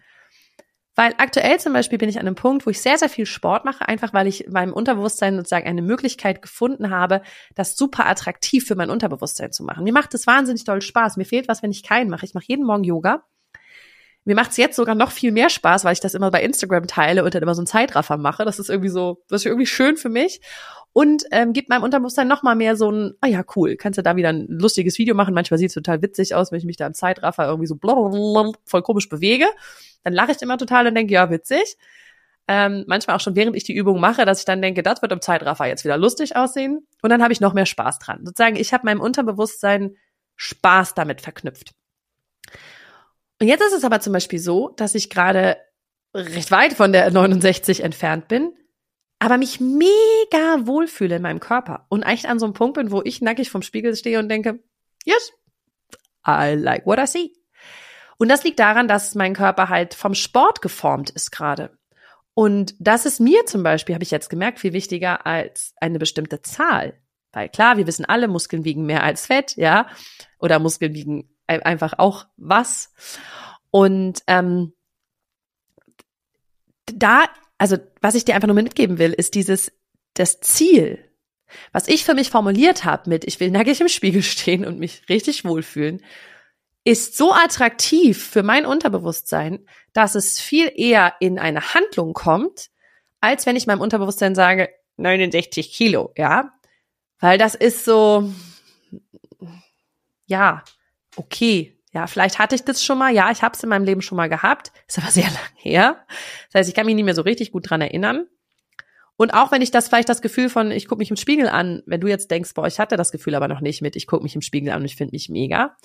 Weil 0.99 1.13
aktuell 1.19 1.59
zum 1.59 1.73
Beispiel 1.73 1.99
bin 1.99 2.09
ich 2.09 2.19
an 2.19 2.25
einem 2.25 2.33
Punkt, 2.33 2.65
wo 2.65 2.71
ich 2.71 2.81
sehr, 2.81 2.97
sehr 2.97 3.07
viel 3.07 3.27
Sport 3.27 3.65
mache, 3.65 3.87
einfach 3.87 4.13
weil 4.13 4.25
ich 4.25 4.47
meinem 4.49 4.73
Unterbewusstsein 4.73 5.37
sozusagen 5.37 5.67
eine 5.67 5.83
Möglichkeit 5.83 6.41
gefunden 6.41 6.89
habe, 6.89 7.21
das 7.53 7.77
super 7.77 8.07
attraktiv 8.07 8.65
für 8.65 8.73
mein 8.73 8.89
Unterbewusstsein 8.89 9.51
zu 9.51 9.63
machen. 9.63 9.83
Mir 9.83 9.93
macht 9.93 10.15
es 10.15 10.25
wahnsinnig 10.25 10.63
doll 10.63 10.81
Spaß. 10.81 11.17
Mir 11.17 11.25
fehlt 11.25 11.47
was, 11.47 11.61
wenn 11.61 11.69
ich 11.69 11.83
keinen 11.83 12.09
mache. 12.09 12.25
Ich 12.25 12.33
mache 12.33 12.45
jeden 12.47 12.65
Morgen 12.65 12.83
Yoga. 12.83 13.23
Mir 14.25 14.35
macht 14.35 14.51
es 14.51 14.57
jetzt 14.57 14.75
sogar 14.75 14.95
noch 14.95 15.11
viel 15.11 15.31
mehr 15.31 15.51
Spaß, 15.51 15.85
weil 15.85 15.93
ich 15.93 15.99
das 15.99 16.15
immer 16.15 16.31
bei 16.31 16.41
Instagram 16.41 16.87
teile 16.87 17.23
und 17.23 17.33
dann 17.35 17.43
immer 17.43 17.53
so 17.53 17.61
einen 17.61 17.67
Zeitraffer 17.67 18.17
mache. 18.17 18.43
Das 18.43 18.57
ist 18.57 18.69
irgendwie 18.69 18.89
so, 18.89 19.23
das 19.29 19.41
ist 19.41 19.45
irgendwie 19.45 19.67
schön 19.67 19.97
für 19.97 20.09
mich 20.09 20.41
und 20.97 21.25
ähm, 21.29 21.53
gibt 21.53 21.69
meinem 21.69 21.83
Unterbewusstsein 21.83 22.27
noch 22.27 22.41
mal 22.41 22.55
mehr 22.55 22.75
so 22.75 22.91
ein, 22.91 23.13
ah 23.21 23.27
ja, 23.27 23.43
cool, 23.55 23.75
kannst 23.75 23.99
du 23.99 24.01
da 24.01 24.15
wieder 24.15 24.29
ein 24.29 24.47
lustiges 24.47 24.97
Video 24.97 25.13
machen. 25.13 25.35
Manchmal 25.35 25.59
sieht 25.59 25.69
es 25.69 25.75
total 25.75 26.01
witzig 26.01 26.33
aus, 26.33 26.51
wenn 26.51 26.57
ich 26.57 26.65
mich 26.65 26.77
da 26.77 26.87
im 26.87 26.95
Zeitraffer 26.95 27.45
irgendwie 27.45 27.67
so 27.67 27.75
blablabla 27.75 28.53
voll 28.65 28.81
komisch 28.81 29.07
bewege. 29.07 29.45
Dann 30.03 30.13
lache 30.13 30.31
ich 30.31 30.41
immer 30.41 30.57
total 30.57 30.87
und 30.87 30.95
denke, 30.95 31.13
ja, 31.13 31.29
witzig. 31.29 31.77
Ähm, 32.47 32.83
manchmal 32.87 33.15
auch 33.15 33.19
schon 33.19 33.35
während 33.35 33.55
ich 33.55 33.63
die 33.63 33.75
Übung 33.75 33.99
mache, 33.99 34.25
dass 34.25 34.39
ich 34.39 34.45
dann 34.45 34.59
denke, 34.59 34.81
das 34.81 35.03
wird 35.03 35.11
im 35.11 35.21
Zeitraffer 35.21 35.67
jetzt 35.67 35.83
wieder 35.83 35.97
lustig 35.97 36.35
aussehen. 36.35 36.87
Und 37.03 37.11
dann 37.11 37.21
habe 37.21 37.31
ich 37.31 37.41
noch 37.41 37.53
mehr 37.53 37.67
Spaß 37.67 37.99
dran. 37.99 38.25
Sozusagen, 38.25 38.55
ich 38.55 38.73
habe 38.73 38.87
meinem 38.87 38.99
Unterbewusstsein 38.99 39.97
Spaß 40.35 40.95
damit 40.95 41.21
verknüpft. 41.21 41.75
Und 43.39 43.47
jetzt 43.47 43.61
ist 43.61 43.73
es 43.73 43.83
aber 43.83 43.99
zum 43.99 44.13
Beispiel 44.13 44.39
so, 44.39 44.69
dass 44.69 44.95
ich 44.95 45.11
gerade 45.11 45.57
recht 46.15 46.49
weit 46.49 46.73
von 46.73 46.91
der 46.91 47.11
69 47.11 47.83
entfernt 47.83 48.27
bin 48.27 48.51
aber 49.19 49.37
mich 49.37 49.59
mega 49.59 50.65
wohlfühle 50.65 51.15
in 51.15 51.21
meinem 51.21 51.39
Körper 51.39 51.85
und 51.89 52.03
eigentlich 52.03 52.29
an 52.29 52.39
so 52.39 52.45
einem 52.45 52.53
Punkt 52.53 52.75
bin, 52.75 52.91
wo 52.91 53.01
ich 53.03 53.21
nackig 53.21 53.49
vom 53.49 53.61
Spiegel 53.61 53.95
stehe 53.95 54.19
und 54.19 54.29
denke, 54.29 54.59
yes, 55.05 55.33
I 56.27 56.53
like 56.55 56.85
what 56.85 56.99
I 56.99 57.07
see. 57.07 57.33
Und 58.17 58.29
das 58.29 58.43
liegt 58.43 58.59
daran, 58.59 58.87
dass 58.87 59.15
mein 59.15 59.33
Körper 59.33 59.69
halt 59.69 59.93
vom 59.93 60.13
Sport 60.13 60.61
geformt 60.61 61.09
ist 61.11 61.31
gerade. 61.31 61.77
Und 62.33 62.75
das 62.79 63.05
ist 63.05 63.19
mir 63.19 63.45
zum 63.45 63.63
Beispiel, 63.63 63.95
habe 63.95 64.03
ich 64.03 64.11
jetzt 64.11 64.29
gemerkt, 64.29 64.59
viel 64.59 64.73
wichtiger 64.73 65.25
als 65.25 65.73
eine 65.77 65.97
bestimmte 65.97 66.41
Zahl. 66.41 66.99
Weil 67.31 67.49
klar, 67.49 67.77
wir 67.77 67.87
wissen 67.87 68.05
alle, 68.05 68.27
Muskeln 68.27 68.63
wiegen 68.63 68.85
mehr 68.85 69.03
als 69.03 69.25
Fett, 69.25 69.55
ja, 69.55 69.87
oder 70.39 70.59
Muskeln 70.59 70.93
wiegen 70.93 71.29
einfach 71.47 71.93
auch 71.97 72.25
was. 72.35 72.93
Und 73.71 74.21
ähm, 74.27 74.73
da 76.85 77.25
also 77.57 77.77
was 78.01 78.15
ich 78.15 78.25
dir 78.25 78.35
einfach 78.35 78.47
nur 78.47 78.55
mitgeben 78.55 78.97
will, 78.97 79.13
ist 79.13 79.35
dieses, 79.35 79.71
das 80.13 80.39
Ziel, 80.39 81.03
was 81.71 81.87
ich 81.87 82.03
für 82.03 82.13
mich 82.13 82.29
formuliert 82.29 82.85
habe 82.85 83.09
mit, 83.09 83.25
ich 83.25 83.39
will 83.39 83.51
nackig 83.51 83.81
im 83.81 83.87
Spiegel 83.87 84.23
stehen 84.23 84.65
und 84.65 84.79
mich 84.79 85.07
richtig 85.09 85.45
wohlfühlen, 85.45 86.03
ist 86.83 87.17
so 87.17 87.33
attraktiv 87.33 88.23
für 88.23 88.43
mein 88.43 88.65
Unterbewusstsein, 88.65 89.65
dass 89.93 90.15
es 90.15 90.39
viel 90.39 90.71
eher 90.73 91.15
in 91.19 91.37
eine 91.37 91.73
Handlung 91.73 92.13
kommt, 92.13 92.69
als 93.19 93.45
wenn 93.45 93.55
ich 93.55 93.67
meinem 93.67 93.81
Unterbewusstsein 93.81 94.35
sage, 94.35 94.69
69 94.97 95.71
Kilo, 95.71 96.13
ja. 96.17 96.53
Weil 97.19 97.37
das 97.37 97.55
ist 97.55 97.83
so, 97.83 98.31
ja, 100.27 100.63
okay. 101.15 101.76
Ja, 101.97 102.05
vielleicht 102.05 102.37
hatte 102.37 102.53
ich 102.53 102.63
das 102.63 102.83
schon 102.83 102.99
mal. 102.99 103.11
Ja, 103.11 103.31
ich 103.31 103.41
habe 103.41 103.55
es 103.55 103.63
in 103.63 103.69
meinem 103.69 103.83
Leben 103.83 104.03
schon 104.03 104.17
mal 104.17 104.29
gehabt. 104.29 104.71
Ist 104.87 104.99
aber 104.99 105.09
sehr 105.09 105.23
lang 105.23 105.55
her. 105.55 106.05
Das 106.45 106.59
heißt, 106.59 106.69
ich 106.69 106.75
kann 106.75 106.85
mich 106.85 106.93
nicht 106.93 107.05
mehr 107.05 107.15
so 107.15 107.23
richtig 107.23 107.51
gut 107.51 107.67
dran 107.67 107.81
erinnern. 107.81 108.27
Und 109.15 109.33
auch 109.33 109.51
wenn 109.51 109.63
ich 109.63 109.71
das 109.71 109.87
vielleicht 109.87 110.07
das 110.07 110.21
Gefühl 110.21 110.49
von, 110.49 110.69
ich 110.69 110.87
gucke 110.87 110.99
mich 110.99 111.09
im 111.09 111.15
Spiegel 111.15 111.47
an, 111.47 111.81
wenn 111.87 111.99
du 111.99 112.05
jetzt 112.05 112.29
denkst, 112.29 112.53
boah, 112.53 112.67
ich 112.67 112.79
hatte 112.79 112.97
das 112.97 113.11
Gefühl 113.11 113.33
aber 113.33 113.47
noch 113.47 113.61
nicht 113.61 113.81
mit, 113.81 113.95
ich 113.95 114.05
gucke 114.05 114.21
mich 114.21 114.35
im 114.35 114.43
Spiegel 114.43 114.71
an 114.71 114.81
und 114.81 114.85
ich 114.85 114.95
finde 114.95 115.13
mich 115.13 115.27
mega, 115.27 115.75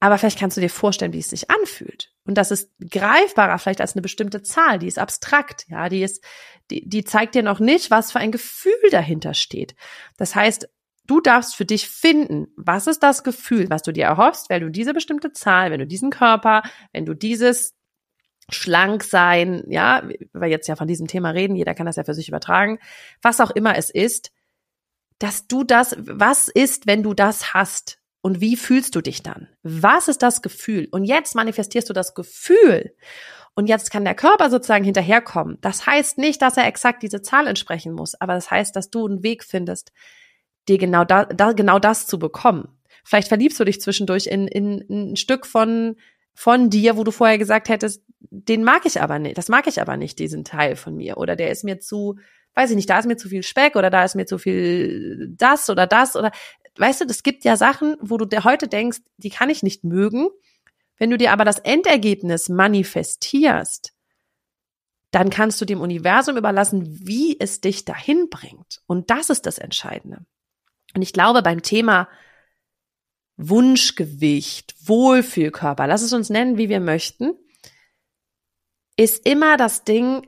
aber 0.00 0.16
vielleicht 0.16 0.38
kannst 0.38 0.56
du 0.56 0.62
dir 0.62 0.70
vorstellen, 0.70 1.12
wie 1.12 1.18
es 1.18 1.28
sich 1.28 1.50
anfühlt. 1.50 2.10
Und 2.24 2.38
das 2.38 2.50
ist 2.50 2.70
greifbarer 2.90 3.58
vielleicht 3.58 3.82
als 3.82 3.94
eine 3.94 4.00
bestimmte 4.00 4.40
Zahl, 4.42 4.78
die 4.78 4.86
ist 4.86 4.98
abstrakt, 4.98 5.66
ja, 5.68 5.90
die 5.90 6.02
ist, 6.02 6.24
die, 6.70 6.88
die 6.88 7.04
zeigt 7.04 7.34
dir 7.34 7.42
noch 7.42 7.60
nicht, 7.60 7.90
was 7.90 8.12
für 8.12 8.18
ein 8.18 8.32
Gefühl 8.32 8.88
dahinter 8.90 9.34
steht. 9.34 9.74
Das 10.16 10.34
heißt, 10.34 10.70
du 11.06 11.20
darfst 11.20 11.54
für 11.56 11.64
dich 11.64 11.88
finden, 11.88 12.48
was 12.56 12.86
ist 12.86 13.02
das 13.02 13.24
Gefühl, 13.24 13.70
was 13.70 13.82
du 13.82 13.92
dir 13.92 14.04
erhoffst, 14.04 14.48
wenn 14.50 14.62
du 14.62 14.70
diese 14.70 14.94
bestimmte 14.94 15.32
Zahl, 15.32 15.70
wenn 15.70 15.80
du 15.80 15.86
diesen 15.86 16.10
Körper, 16.10 16.62
wenn 16.92 17.06
du 17.06 17.14
dieses 17.14 17.74
schlank 18.50 19.04
sein, 19.04 19.64
ja, 19.68 20.02
weil 20.32 20.42
wir 20.42 20.48
jetzt 20.48 20.68
ja 20.68 20.76
von 20.76 20.88
diesem 20.88 21.06
Thema 21.06 21.30
reden, 21.30 21.56
jeder 21.56 21.74
kann 21.74 21.86
das 21.86 21.96
ja 21.96 22.04
für 22.04 22.14
sich 22.14 22.28
übertragen, 22.28 22.78
was 23.22 23.40
auch 23.40 23.50
immer 23.50 23.76
es 23.76 23.90
ist, 23.90 24.32
dass 25.18 25.46
du 25.46 25.64
das, 25.64 25.96
was 25.98 26.48
ist, 26.48 26.86
wenn 26.86 27.02
du 27.02 27.14
das 27.14 27.54
hast? 27.54 27.98
Und 28.20 28.40
wie 28.40 28.56
fühlst 28.56 28.94
du 28.94 29.02
dich 29.02 29.22
dann? 29.22 29.48
Was 29.62 30.08
ist 30.08 30.22
das 30.22 30.40
Gefühl? 30.40 30.88
Und 30.90 31.04
jetzt 31.04 31.34
manifestierst 31.34 31.90
du 31.90 31.92
das 31.92 32.14
Gefühl. 32.14 32.94
Und 33.54 33.68
jetzt 33.68 33.90
kann 33.90 34.04
der 34.04 34.14
Körper 34.14 34.50
sozusagen 34.50 34.84
hinterherkommen. 34.84 35.58
Das 35.60 35.86
heißt 35.86 36.16
nicht, 36.16 36.40
dass 36.40 36.56
er 36.56 36.66
exakt 36.66 37.02
diese 37.02 37.20
Zahl 37.20 37.46
entsprechen 37.46 37.92
muss, 37.92 38.14
aber 38.18 38.34
das 38.34 38.50
heißt, 38.50 38.74
dass 38.74 38.90
du 38.90 39.06
einen 39.06 39.22
Weg 39.22 39.44
findest, 39.44 39.92
dir 40.68 40.78
genau 40.78 41.04
da, 41.04 41.24
da 41.24 41.52
genau 41.52 41.78
das 41.78 42.06
zu 42.06 42.18
bekommen. 42.18 42.68
Vielleicht 43.04 43.28
verliebst 43.28 43.60
du 43.60 43.64
dich 43.64 43.80
zwischendurch 43.80 44.26
in, 44.26 44.48
in, 44.48 44.78
in 44.80 45.12
ein 45.12 45.16
Stück 45.16 45.46
von 45.46 45.96
von 46.34 46.68
dir, 46.68 46.96
wo 46.96 47.04
du 47.04 47.12
vorher 47.12 47.38
gesagt 47.38 47.68
hättest, 47.68 48.02
den 48.18 48.64
mag 48.64 48.84
ich 48.84 49.00
aber 49.00 49.18
nicht, 49.18 49.38
das 49.38 49.48
mag 49.48 49.66
ich 49.66 49.80
aber 49.80 49.96
nicht, 49.96 50.18
diesen 50.18 50.44
Teil 50.44 50.76
von 50.76 50.96
mir. 50.96 51.16
Oder 51.16 51.36
der 51.36 51.50
ist 51.50 51.64
mir 51.64 51.78
zu, 51.78 52.18
weiß 52.54 52.70
ich 52.70 52.76
nicht, 52.76 52.90
da 52.90 52.98
ist 52.98 53.06
mir 53.06 53.16
zu 53.16 53.28
viel 53.28 53.42
Speck 53.42 53.76
oder 53.76 53.88
da 53.88 54.04
ist 54.04 54.16
mir 54.16 54.26
zu 54.26 54.38
viel 54.38 55.32
das 55.36 55.70
oder 55.70 55.86
das 55.86 56.16
oder 56.16 56.32
weißt 56.76 57.02
du, 57.02 57.04
es 57.06 57.22
gibt 57.22 57.44
ja 57.44 57.56
Sachen, 57.56 57.96
wo 58.00 58.16
du 58.16 58.24
dir 58.24 58.44
heute 58.44 58.66
denkst, 58.66 58.98
die 59.16 59.30
kann 59.30 59.48
ich 59.48 59.62
nicht 59.62 59.84
mögen. 59.84 60.28
Wenn 60.98 61.10
du 61.10 61.18
dir 61.18 61.32
aber 61.32 61.44
das 61.44 61.58
Endergebnis 61.60 62.48
manifestierst, 62.48 63.92
dann 65.12 65.30
kannst 65.30 65.60
du 65.60 65.64
dem 65.64 65.80
Universum 65.80 66.36
überlassen, 66.36 66.84
wie 67.06 67.38
es 67.38 67.60
dich 67.60 67.84
dahin 67.84 68.28
bringt. 68.30 68.82
Und 68.86 69.10
das 69.10 69.30
ist 69.30 69.46
das 69.46 69.58
Entscheidende. 69.58 70.24
Und 70.94 71.02
ich 71.02 71.12
glaube, 71.12 71.42
beim 71.42 71.62
Thema 71.62 72.08
Wunschgewicht, 73.36 74.74
Wohlfühlkörper, 74.86 75.86
lass 75.86 76.02
es 76.02 76.12
uns 76.12 76.30
nennen, 76.30 76.56
wie 76.56 76.68
wir 76.68 76.80
möchten, 76.80 77.34
ist 78.96 79.26
immer 79.26 79.56
das 79.56 79.84
Ding, 79.84 80.26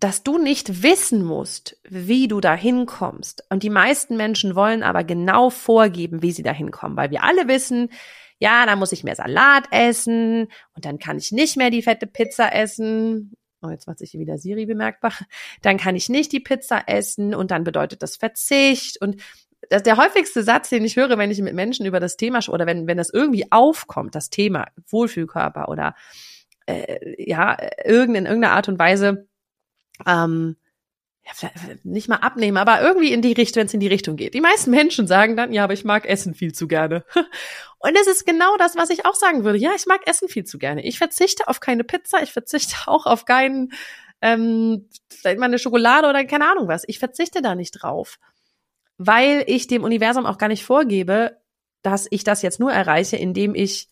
dass 0.00 0.22
du 0.22 0.38
nicht 0.38 0.82
wissen 0.82 1.24
musst, 1.24 1.80
wie 1.88 2.28
du 2.28 2.40
da 2.40 2.54
hinkommst. 2.54 3.44
Und 3.50 3.62
die 3.62 3.70
meisten 3.70 4.16
Menschen 4.16 4.54
wollen 4.54 4.82
aber 4.82 5.04
genau 5.04 5.50
vorgeben, 5.50 6.22
wie 6.22 6.32
sie 6.32 6.42
da 6.42 6.52
hinkommen, 6.52 6.96
weil 6.96 7.10
wir 7.10 7.24
alle 7.24 7.48
wissen, 7.48 7.90
ja, 8.38 8.66
da 8.66 8.76
muss 8.76 8.92
ich 8.92 9.02
mehr 9.02 9.16
Salat 9.16 9.64
essen 9.72 10.48
und 10.74 10.84
dann 10.84 11.00
kann 11.00 11.18
ich 11.18 11.32
nicht 11.32 11.56
mehr 11.56 11.70
die 11.70 11.82
fette 11.82 12.06
Pizza 12.06 12.54
essen. 12.54 13.34
Oh, 13.60 13.70
jetzt 13.70 13.88
macht 13.88 13.98
sich 13.98 14.12
hier 14.12 14.20
wieder 14.20 14.38
Siri 14.38 14.66
bemerkbar. 14.66 15.12
Dann 15.62 15.78
kann 15.78 15.96
ich 15.96 16.08
nicht 16.08 16.30
die 16.30 16.38
Pizza 16.38 16.84
essen 16.86 17.34
und 17.34 17.50
dann 17.50 17.64
bedeutet 17.64 18.02
das 18.04 18.14
Verzicht. 18.14 19.00
Und 19.00 19.20
das, 19.70 19.82
der 19.82 19.96
häufigste 19.96 20.42
Satz, 20.42 20.68
den 20.68 20.84
ich 20.84 20.96
höre, 20.96 21.18
wenn 21.18 21.30
ich 21.30 21.40
mit 21.40 21.54
Menschen 21.54 21.86
über 21.86 22.00
das 22.00 22.16
Thema 22.16 22.40
oder 22.48 22.66
wenn, 22.66 22.86
wenn 22.86 22.96
das 22.96 23.10
irgendwie 23.10 23.50
aufkommt, 23.50 24.14
das 24.14 24.30
Thema 24.30 24.66
Wohlfühlkörper 24.88 25.68
oder 25.68 25.94
äh, 26.66 26.98
ja, 27.18 27.56
irgendein, 27.84 28.24
in 28.24 28.26
irgendeiner 28.26 28.54
Art 28.54 28.68
und 28.68 28.78
Weise 28.78 29.28
ähm, 30.06 30.56
ja, 31.42 31.50
nicht 31.82 32.08
mal 32.08 32.16
abnehmen, 32.16 32.56
aber 32.56 32.80
irgendwie 32.80 33.12
in 33.12 33.22
die 33.22 33.32
Richtung, 33.32 33.60
wenn 33.60 33.66
es 33.66 33.74
in 33.74 33.80
die 33.80 33.88
Richtung 33.88 34.16
geht. 34.16 34.34
Die 34.34 34.40
meisten 34.40 34.70
Menschen 34.70 35.06
sagen 35.06 35.36
dann, 35.36 35.52
ja, 35.52 35.64
aber 35.64 35.74
ich 35.74 35.84
mag 35.84 36.06
Essen 36.06 36.34
viel 36.34 36.52
zu 36.52 36.68
gerne. 36.68 37.04
Und 37.78 37.96
es 38.00 38.06
ist 38.06 38.26
genau 38.26 38.56
das, 38.56 38.76
was 38.76 38.90
ich 38.90 39.04
auch 39.04 39.14
sagen 39.14 39.44
würde. 39.44 39.58
Ja, 39.58 39.72
ich 39.76 39.86
mag 39.86 40.06
Essen 40.06 40.28
viel 40.28 40.44
zu 40.44 40.58
gerne. 40.58 40.84
Ich 40.84 40.98
verzichte 40.98 41.46
auf 41.46 41.60
keine 41.60 41.84
Pizza, 41.84 42.22
ich 42.22 42.32
verzichte 42.32 42.76
auch 42.86 43.06
auf 43.06 43.24
keinen, 43.24 43.72
ähm, 44.22 44.88
vielleicht 45.10 45.38
mal 45.38 45.46
eine 45.46 45.58
Schokolade 45.58 46.08
oder 46.08 46.24
keine 46.24 46.50
Ahnung 46.50 46.68
was. 46.68 46.84
Ich 46.86 46.98
verzichte 46.98 47.42
da 47.42 47.54
nicht 47.54 47.72
drauf, 47.72 48.18
weil 48.98 49.44
ich 49.46 49.68
dem 49.68 49.84
Universum 49.84 50.26
auch 50.26 50.38
gar 50.38 50.48
nicht 50.48 50.64
vorgebe, 50.64 51.40
dass 51.82 52.08
ich 52.10 52.24
das 52.24 52.42
jetzt 52.42 52.60
nur 52.60 52.72
erreiche, 52.72 53.16
indem 53.16 53.54
ich 53.54 53.88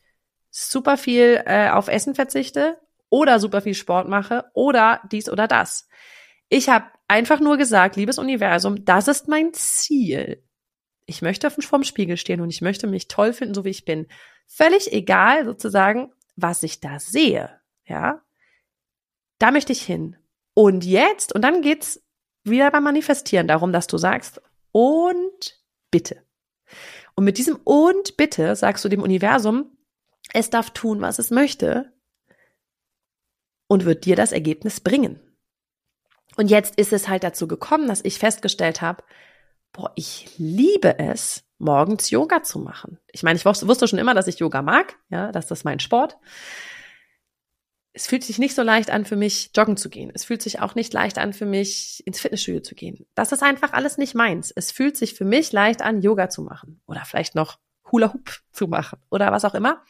super 0.50 0.96
viel 0.96 1.42
äh, 1.46 1.70
auf 1.70 1.88
Essen 1.88 2.14
verzichte 2.14 2.78
oder 3.08 3.38
super 3.38 3.60
viel 3.60 3.75
Sport 3.75 4.08
mache 4.08 4.44
oder 4.52 5.00
dies 5.10 5.28
oder 5.28 5.46
das. 5.46 5.88
Ich 6.48 6.68
habe 6.68 6.86
einfach 7.08 7.40
nur 7.40 7.56
gesagt, 7.56 7.96
liebes 7.96 8.18
Universum, 8.18 8.84
das 8.84 9.08
ist 9.08 9.28
mein 9.28 9.52
Ziel. 9.54 10.42
Ich 11.06 11.22
möchte 11.22 11.50
vorm 11.50 11.84
Spiegel 11.84 12.16
stehen 12.16 12.40
und 12.40 12.50
ich 12.50 12.62
möchte 12.62 12.88
mich 12.88 13.06
toll 13.06 13.32
finden, 13.32 13.54
so 13.54 13.64
wie 13.64 13.70
ich 13.70 13.84
bin. 13.84 14.08
Völlig 14.48 14.92
egal 14.92 15.44
sozusagen, 15.44 16.12
was 16.34 16.64
ich 16.64 16.80
da 16.80 16.98
sehe. 16.98 17.60
Ja, 17.84 18.22
da 19.38 19.52
möchte 19.52 19.72
ich 19.72 19.82
hin. 19.82 20.16
Und 20.54 20.84
jetzt, 20.84 21.32
und 21.32 21.42
dann 21.42 21.62
geht's 21.62 22.02
wieder 22.42 22.70
beim 22.70 22.82
Manifestieren 22.82 23.46
darum, 23.46 23.72
dass 23.72 23.86
du 23.86 23.98
sagst, 23.98 24.40
und 24.76 25.59
bitte. 25.90 26.23
Und 27.14 27.25
mit 27.25 27.38
diesem 27.38 27.56
und 27.64 28.18
bitte 28.18 28.54
sagst 28.56 28.85
du 28.85 28.90
dem 28.90 29.00
Universum, 29.00 29.75
es 30.35 30.50
darf 30.50 30.68
tun, 30.71 31.00
was 31.00 31.18
es 31.18 31.30
möchte 31.30 31.95
und 33.68 33.87
wird 33.87 34.04
dir 34.04 34.16
das 34.16 34.33
Ergebnis 34.33 34.80
bringen. 34.80 35.18
Und 36.37 36.50
jetzt 36.50 36.78
ist 36.78 36.92
es 36.92 37.09
halt 37.09 37.25
dazu 37.25 37.49
gekommen, 37.49 37.88
dass 37.88 38.04
ich 38.04 38.18
festgestellt 38.18 38.83
habe, 38.83 39.02
boah, 39.73 39.92
ich 39.97 40.28
liebe 40.37 40.99
es, 40.99 41.45
morgens 41.56 42.11
Yoga 42.11 42.42
zu 42.42 42.59
machen. 42.59 42.99
Ich 43.12 43.23
meine, 43.23 43.38
ich 43.38 43.47
wusste 43.47 43.88
schon 43.88 43.99
immer, 43.99 44.12
dass 44.12 44.26
ich 44.26 44.40
Yoga 44.40 44.61
mag, 44.61 44.99
ja, 45.09 45.33
dass 45.33 45.47
das 45.47 45.64
mein 45.64 45.80
Sport. 45.80 46.18
Es 47.96 48.06
fühlt 48.06 48.24
sich 48.24 48.38
nicht 48.38 48.54
so 48.54 48.60
leicht 48.60 48.90
an 48.90 49.06
für 49.06 49.16
mich, 49.16 49.52
joggen 49.56 49.78
zu 49.78 49.88
gehen. 49.88 50.10
Es 50.12 50.26
fühlt 50.26 50.42
sich 50.42 50.60
auch 50.60 50.74
nicht 50.74 50.92
leicht 50.92 51.16
an 51.16 51.32
für 51.32 51.46
mich, 51.46 52.06
ins 52.06 52.20
Fitnessstudio 52.20 52.60
zu 52.60 52.74
gehen. 52.74 53.06
Das 53.14 53.32
ist 53.32 53.42
einfach 53.42 53.72
alles 53.72 53.96
nicht 53.96 54.14
meins. 54.14 54.52
Es 54.54 54.70
fühlt 54.70 54.98
sich 54.98 55.14
für 55.14 55.24
mich 55.24 55.50
leicht 55.50 55.80
an, 55.80 56.02
Yoga 56.02 56.28
zu 56.28 56.42
machen 56.42 56.82
oder 56.86 57.06
vielleicht 57.06 57.34
noch 57.34 57.58
Hula 57.90 58.12
Hoop 58.12 58.42
zu 58.52 58.68
machen 58.68 58.98
oder 59.10 59.32
was 59.32 59.46
auch 59.46 59.54
immer. 59.54 59.82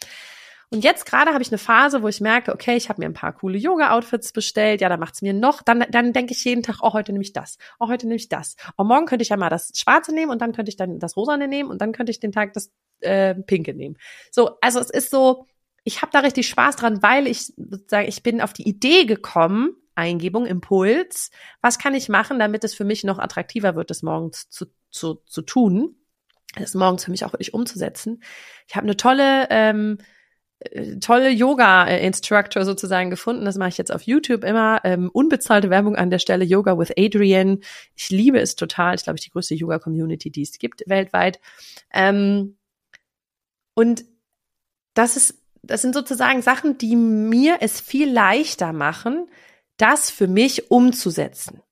Und 0.71 0.85
jetzt 0.85 1.05
gerade 1.05 1.33
habe 1.33 1.43
ich 1.43 1.49
eine 1.49 1.59
Phase, 1.59 2.01
wo 2.01 2.07
ich 2.07 2.21
merke, 2.21 2.53
okay, 2.53 2.77
ich 2.77 2.89
habe 2.89 3.01
mir 3.01 3.07
ein 3.07 3.13
paar 3.13 3.33
coole 3.33 3.59
Yoga-Outfits 3.59 4.33
bestellt. 4.33 4.81
Ja, 4.81 4.89
da 4.89 4.99
macht's 4.99 5.21
mir 5.21 5.33
noch. 5.33 5.63
Dann, 5.63 5.85
dann 5.91 6.13
denke 6.13 6.33
ich 6.33 6.45
jeden 6.45 6.63
Tag, 6.63 6.77
oh, 6.83 6.93
heute 6.93 7.11
nehme 7.11 7.25
ich 7.25 7.33
das. 7.33 7.59
Oh, 7.81 7.89
heute 7.89 8.07
nehme 8.07 8.19
ich 8.19 8.29
das. 8.29 8.55
Oh, 8.79 8.85
morgen 8.85 9.07
könnte 9.07 9.25
ich 9.25 9.31
ja 9.31 9.37
mal 9.37 9.51
das 9.51 9.73
Schwarze 9.75 10.15
nehmen 10.15 10.31
und 10.31 10.41
dann 10.43 10.53
könnte 10.53 10.69
ich 10.69 10.77
dann 10.77 11.01
das 11.01 11.17
Rosane 11.17 11.49
nehmen 11.49 11.71
und 11.71 11.81
dann 11.81 11.91
könnte 11.91 12.13
ich 12.13 12.21
den 12.21 12.31
Tag 12.31 12.53
das 12.53 12.71
äh, 13.01 13.35
Pinke 13.35 13.75
nehmen. 13.75 13.97
So, 14.31 14.59
also 14.61 14.79
es 14.79 14.91
ist 14.91 15.11
so, 15.11 15.47
ich 15.87 16.03
habe 16.03 16.11
da 16.13 16.19
richtig 16.19 16.49
Spaß 16.49 16.75
dran, 16.75 17.01
weil 17.01 17.29
ich 17.29 17.53
sozusagen, 17.57 18.09
ich 18.09 18.25
bin 18.25 18.41
auf 18.41 18.53
die 18.53 18.69
Idee 18.69 19.05
gekommen, 19.05 19.71
Eingebung, 19.95 20.45
Impuls, 20.45 21.31
was 21.63 21.79
kann 21.79 21.95
ich 21.95 22.09
machen, 22.09 22.41
damit 22.41 22.65
es 22.65 22.75
für 22.75 22.85
mich 22.85 23.05
noch 23.05 23.21
attraktiver 23.21 23.77
wird, 23.77 23.91
das 23.91 24.03
morgens 24.03 24.51
zu, 24.51 24.67
zu, 24.91 25.23
zu 25.27 25.43
tun, 25.43 25.95
das 26.57 26.75
morgens 26.75 27.05
für 27.05 27.13
mich 27.13 27.25
auch 27.25 27.33
wirklich 27.33 27.55
umzusetzen. 27.55 28.21
Ich 28.67 28.75
habe 28.75 28.85
eine 28.85 28.97
tolle 28.97 29.47
ähm, 29.51 29.99
äh, 30.59 30.99
tolle 30.99 31.31
Yoga-Instructor 31.31 32.65
sozusagen 32.65 33.11
gefunden. 33.11 33.45
Das 33.45 33.57
mache 33.57 33.69
ich 33.69 33.79
jetzt 33.79 33.93
auf 33.93 34.03
YouTube 34.03 34.43
immer. 34.43 34.81
Ähm, 34.83 35.09
unbezahlte 35.13 35.71
Werbung 35.71 35.95
an 35.95 36.11
der 36.11 36.19
Stelle. 36.19 36.45
Yoga 36.45 36.77
with 36.77 36.93
Adrian. 36.99 37.61
Ich 37.95 38.11
liebe 38.11 38.41
es 38.41 38.57
total. 38.57 38.97
Ich 38.97 39.05
glaube, 39.05 39.19
ich 39.19 39.25
die 39.25 39.31
größte 39.31 39.55
Yoga-Community, 39.55 40.33
die 40.33 40.43
es 40.43 40.59
gibt 40.59 40.83
weltweit. 40.89 41.39
Ähm, 41.95 42.57
und 43.75 44.05
das 44.95 45.17
ist, 45.17 45.46
das 45.67 45.83
sind 45.83 45.95
sozusagen 45.95 46.43
Sachen, 46.43 46.79
die 46.79 46.97
mir 46.97 47.59
es 47.61 47.81
viel 47.81 48.11
leichter 48.11 48.73
machen, 48.73 49.29
das 49.77 50.11
für 50.11 50.27
mich 50.29 50.71
umzusetzen. 50.71 51.63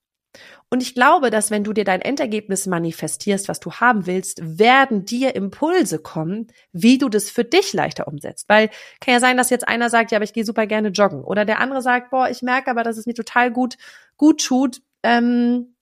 Und 0.70 0.82
ich 0.82 0.94
glaube, 0.94 1.30
dass 1.30 1.52
wenn 1.52 1.62
du 1.62 1.72
dir 1.72 1.84
dein 1.84 2.00
Endergebnis 2.00 2.66
manifestierst, 2.66 3.48
was 3.48 3.60
du 3.60 3.74
haben 3.74 4.06
willst, 4.06 4.40
werden 4.58 5.04
dir 5.04 5.36
Impulse 5.36 6.00
kommen, 6.00 6.48
wie 6.72 6.98
du 6.98 7.08
das 7.08 7.30
für 7.30 7.44
dich 7.44 7.72
leichter 7.72 8.08
umsetzt. 8.08 8.48
Weil 8.48 8.70
kann 9.00 9.14
ja 9.14 9.20
sein, 9.20 9.36
dass 9.36 9.50
jetzt 9.50 9.68
einer 9.68 9.88
sagt, 9.88 10.10
ja, 10.10 10.18
aber 10.18 10.24
ich 10.24 10.32
gehe 10.32 10.44
super 10.44 10.66
gerne 10.66 10.88
joggen. 10.88 11.22
Oder 11.22 11.44
der 11.44 11.60
andere 11.60 11.80
sagt, 11.80 12.10
boah, 12.10 12.28
ich 12.28 12.42
merke 12.42 12.70
aber, 12.70 12.82
dass 12.82 12.96
es 12.96 13.06
mir 13.06 13.14
total 13.14 13.52
gut, 13.52 13.76
gut 14.16 14.44
tut, 14.44 14.82
ähm, 15.04 15.76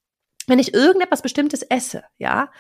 wenn 0.47 0.59
ich 0.59 0.75
irgendetwas 0.75 1.23
Bestimmtes 1.23 1.63
esse, 1.63 2.05
ja. 2.19 2.51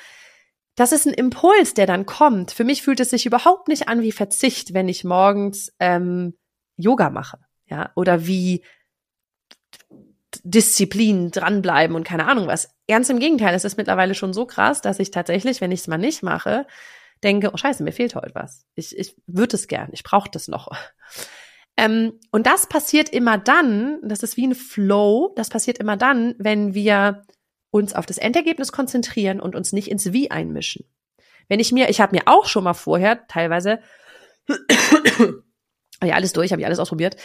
Das 0.74 0.92
ist 0.92 1.06
ein 1.06 1.14
Impuls, 1.14 1.74
der 1.74 1.86
dann 1.86 2.06
kommt. 2.06 2.52
Für 2.52 2.64
mich 2.64 2.82
fühlt 2.82 3.00
es 3.00 3.10
sich 3.10 3.26
überhaupt 3.26 3.68
nicht 3.68 3.88
an 3.88 4.02
wie 4.02 4.12
Verzicht, 4.12 4.74
wenn 4.74 4.88
ich 4.88 5.04
morgens 5.04 5.72
ähm, 5.78 6.34
Yoga 6.76 7.10
mache, 7.10 7.38
ja, 7.66 7.90
oder 7.94 8.26
wie 8.26 8.64
Disziplin 10.44 11.30
dranbleiben 11.30 11.94
und 11.94 12.04
keine 12.04 12.26
Ahnung 12.26 12.46
was. 12.46 12.74
Ganz 12.88 13.10
im 13.10 13.18
Gegenteil, 13.18 13.54
es 13.54 13.64
ist 13.64 13.76
mittlerweile 13.76 14.14
schon 14.14 14.32
so 14.32 14.46
krass, 14.46 14.80
dass 14.80 14.98
ich 14.98 15.10
tatsächlich, 15.10 15.60
wenn 15.60 15.72
ich 15.72 15.80
es 15.80 15.88
mal 15.88 15.98
nicht 15.98 16.22
mache, 16.22 16.66
denke, 17.22 17.50
oh 17.52 17.56
scheiße, 17.56 17.82
mir 17.82 17.92
fehlt 17.92 18.14
heute 18.14 18.34
was. 18.34 18.66
Ich, 18.74 18.96
ich 18.96 19.14
würde 19.26 19.56
es 19.56 19.68
gern, 19.68 19.90
ich 19.92 20.02
brauche 20.02 20.30
das 20.30 20.48
noch. 20.48 20.68
Ähm, 21.76 22.18
und 22.30 22.46
das 22.46 22.66
passiert 22.66 23.08
immer 23.08 23.38
dann, 23.38 23.98
das 24.02 24.22
ist 24.22 24.36
wie 24.36 24.46
ein 24.46 24.54
Flow, 24.54 25.32
das 25.36 25.48
passiert 25.48 25.78
immer 25.78 25.96
dann, 25.96 26.34
wenn 26.38 26.74
wir 26.74 27.22
uns 27.72 27.94
auf 27.94 28.06
das 28.06 28.18
Endergebnis 28.18 28.70
konzentrieren 28.70 29.40
und 29.40 29.56
uns 29.56 29.72
nicht 29.72 29.88
ins 29.88 30.12
Wie 30.12 30.30
einmischen. 30.30 30.84
Wenn 31.48 31.58
ich 31.58 31.72
mir, 31.72 31.88
ich 31.88 32.00
habe 32.00 32.14
mir 32.14 32.22
auch 32.26 32.46
schon 32.46 32.64
mal 32.64 32.74
vorher 32.74 33.26
teilweise, 33.26 33.80
ja 34.48 36.14
alles 36.14 36.32
durch, 36.32 36.52
habe 36.52 36.60
ich 36.60 36.66
alles 36.66 36.78
ausprobiert, 36.78 37.16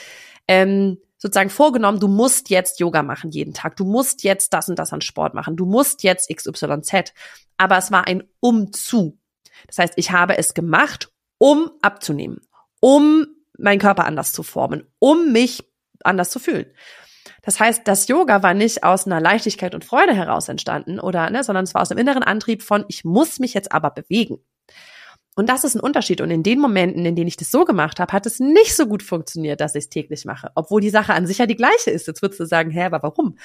ähm, 0.47 0.97
sozusagen 1.17 1.49
vorgenommen, 1.49 1.99
du 1.99 2.07
musst 2.07 2.49
jetzt 2.49 2.79
Yoga 2.79 3.03
machen 3.03 3.29
jeden 3.31 3.53
Tag, 3.53 3.75
du 3.75 3.85
musst 3.85 4.23
jetzt 4.23 4.53
das 4.53 4.69
und 4.69 4.79
das 4.79 4.93
an 4.93 5.01
Sport 5.01 5.33
machen, 5.33 5.57
du 5.57 5.65
musst 5.65 6.03
jetzt 6.03 6.33
XYZ. 6.33 7.13
Aber 7.57 7.77
es 7.77 7.91
war 7.91 8.07
ein 8.07 8.23
Umzu. 8.39 9.19
Das 9.67 9.79
heißt, 9.79 9.93
ich 9.97 10.11
habe 10.11 10.37
es 10.37 10.53
gemacht, 10.53 11.11
um 11.39 11.71
abzunehmen, 11.81 12.39
um 12.79 13.27
meinen 13.57 13.79
Körper 13.79 14.05
anders 14.05 14.31
zu 14.31 14.43
formen, 14.43 14.87
um 14.99 15.33
mich 15.33 15.63
anders 16.03 16.29
zu 16.29 16.39
fühlen. 16.39 16.67
Das 17.47 17.61
heißt, 17.61 17.83
das 17.85 18.09
Yoga 18.09 18.43
war 18.43 18.53
nicht 18.53 18.83
aus 18.83 19.05
einer 19.05 19.21
Leichtigkeit 19.21 19.73
und 19.73 19.85
Freude 19.85 20.13
heraus 20.13 20.49
entstanden 20.49 20.99
oder, 20.99 21.29
ne, 21.29 21.45
sondern 21.45 21.63
es 21.63 21.73
war 21.73 21.81
aus 21.81 21.87
dem 21.87 21.97
inneren 21.97 22.21
Antrieb 22.21 22.61
von, 22.61 22.83
ich 22.89 23.05
muss 23.05 23.39
mich 23.39 23.53
jetzt 23.53 23.71
aber 23.71 23.89
bewegen. 23.89 24.39
Und 25.33 25.47
das 25.47 25.63
ist 25.63 25.73
ein 25.73 25.79
Unterschied. 25.79 26.19
Und 26.19 26.29
in 26.29 26.43
den 26.43 26.59
Momenten, 26.59 27.05
in 27.05 27.15
denen 27.15 27.29
ich 27.29 27.37
das 27.37 27.49
so 27.49 27.63
gemacht 27.63 28.01
habe, 28.01 28.11
hat 28.11 28.25
es 28.25 28.41
nicht 28.41 28.75
so 28.75 28.85
gut 28.85 29.01
funktioniert, 29.01 29.61
dass 29.61 29.75
ich 29.75 29.85
es 29.85 29.89
täglich 29.89 30.25
mache. 30.25 30.51
Obwohl 30.55 30.81
die 30.81 30.89
Sache 30.89 31.13
an 31.13 31.25
sich 31.25 31.37
ja 31.37 31.45
die 31.45 31.55
gleiche 31.55 31.89
ist. 31.89 32.05
Jetzt 32.05 32.21
würdest 32.21 32.41
du 32.41 32.45
sagen, 32.45 32.69
hä, 32.69 32.83
aber 32.83 33.01
warum? 33.01 33.37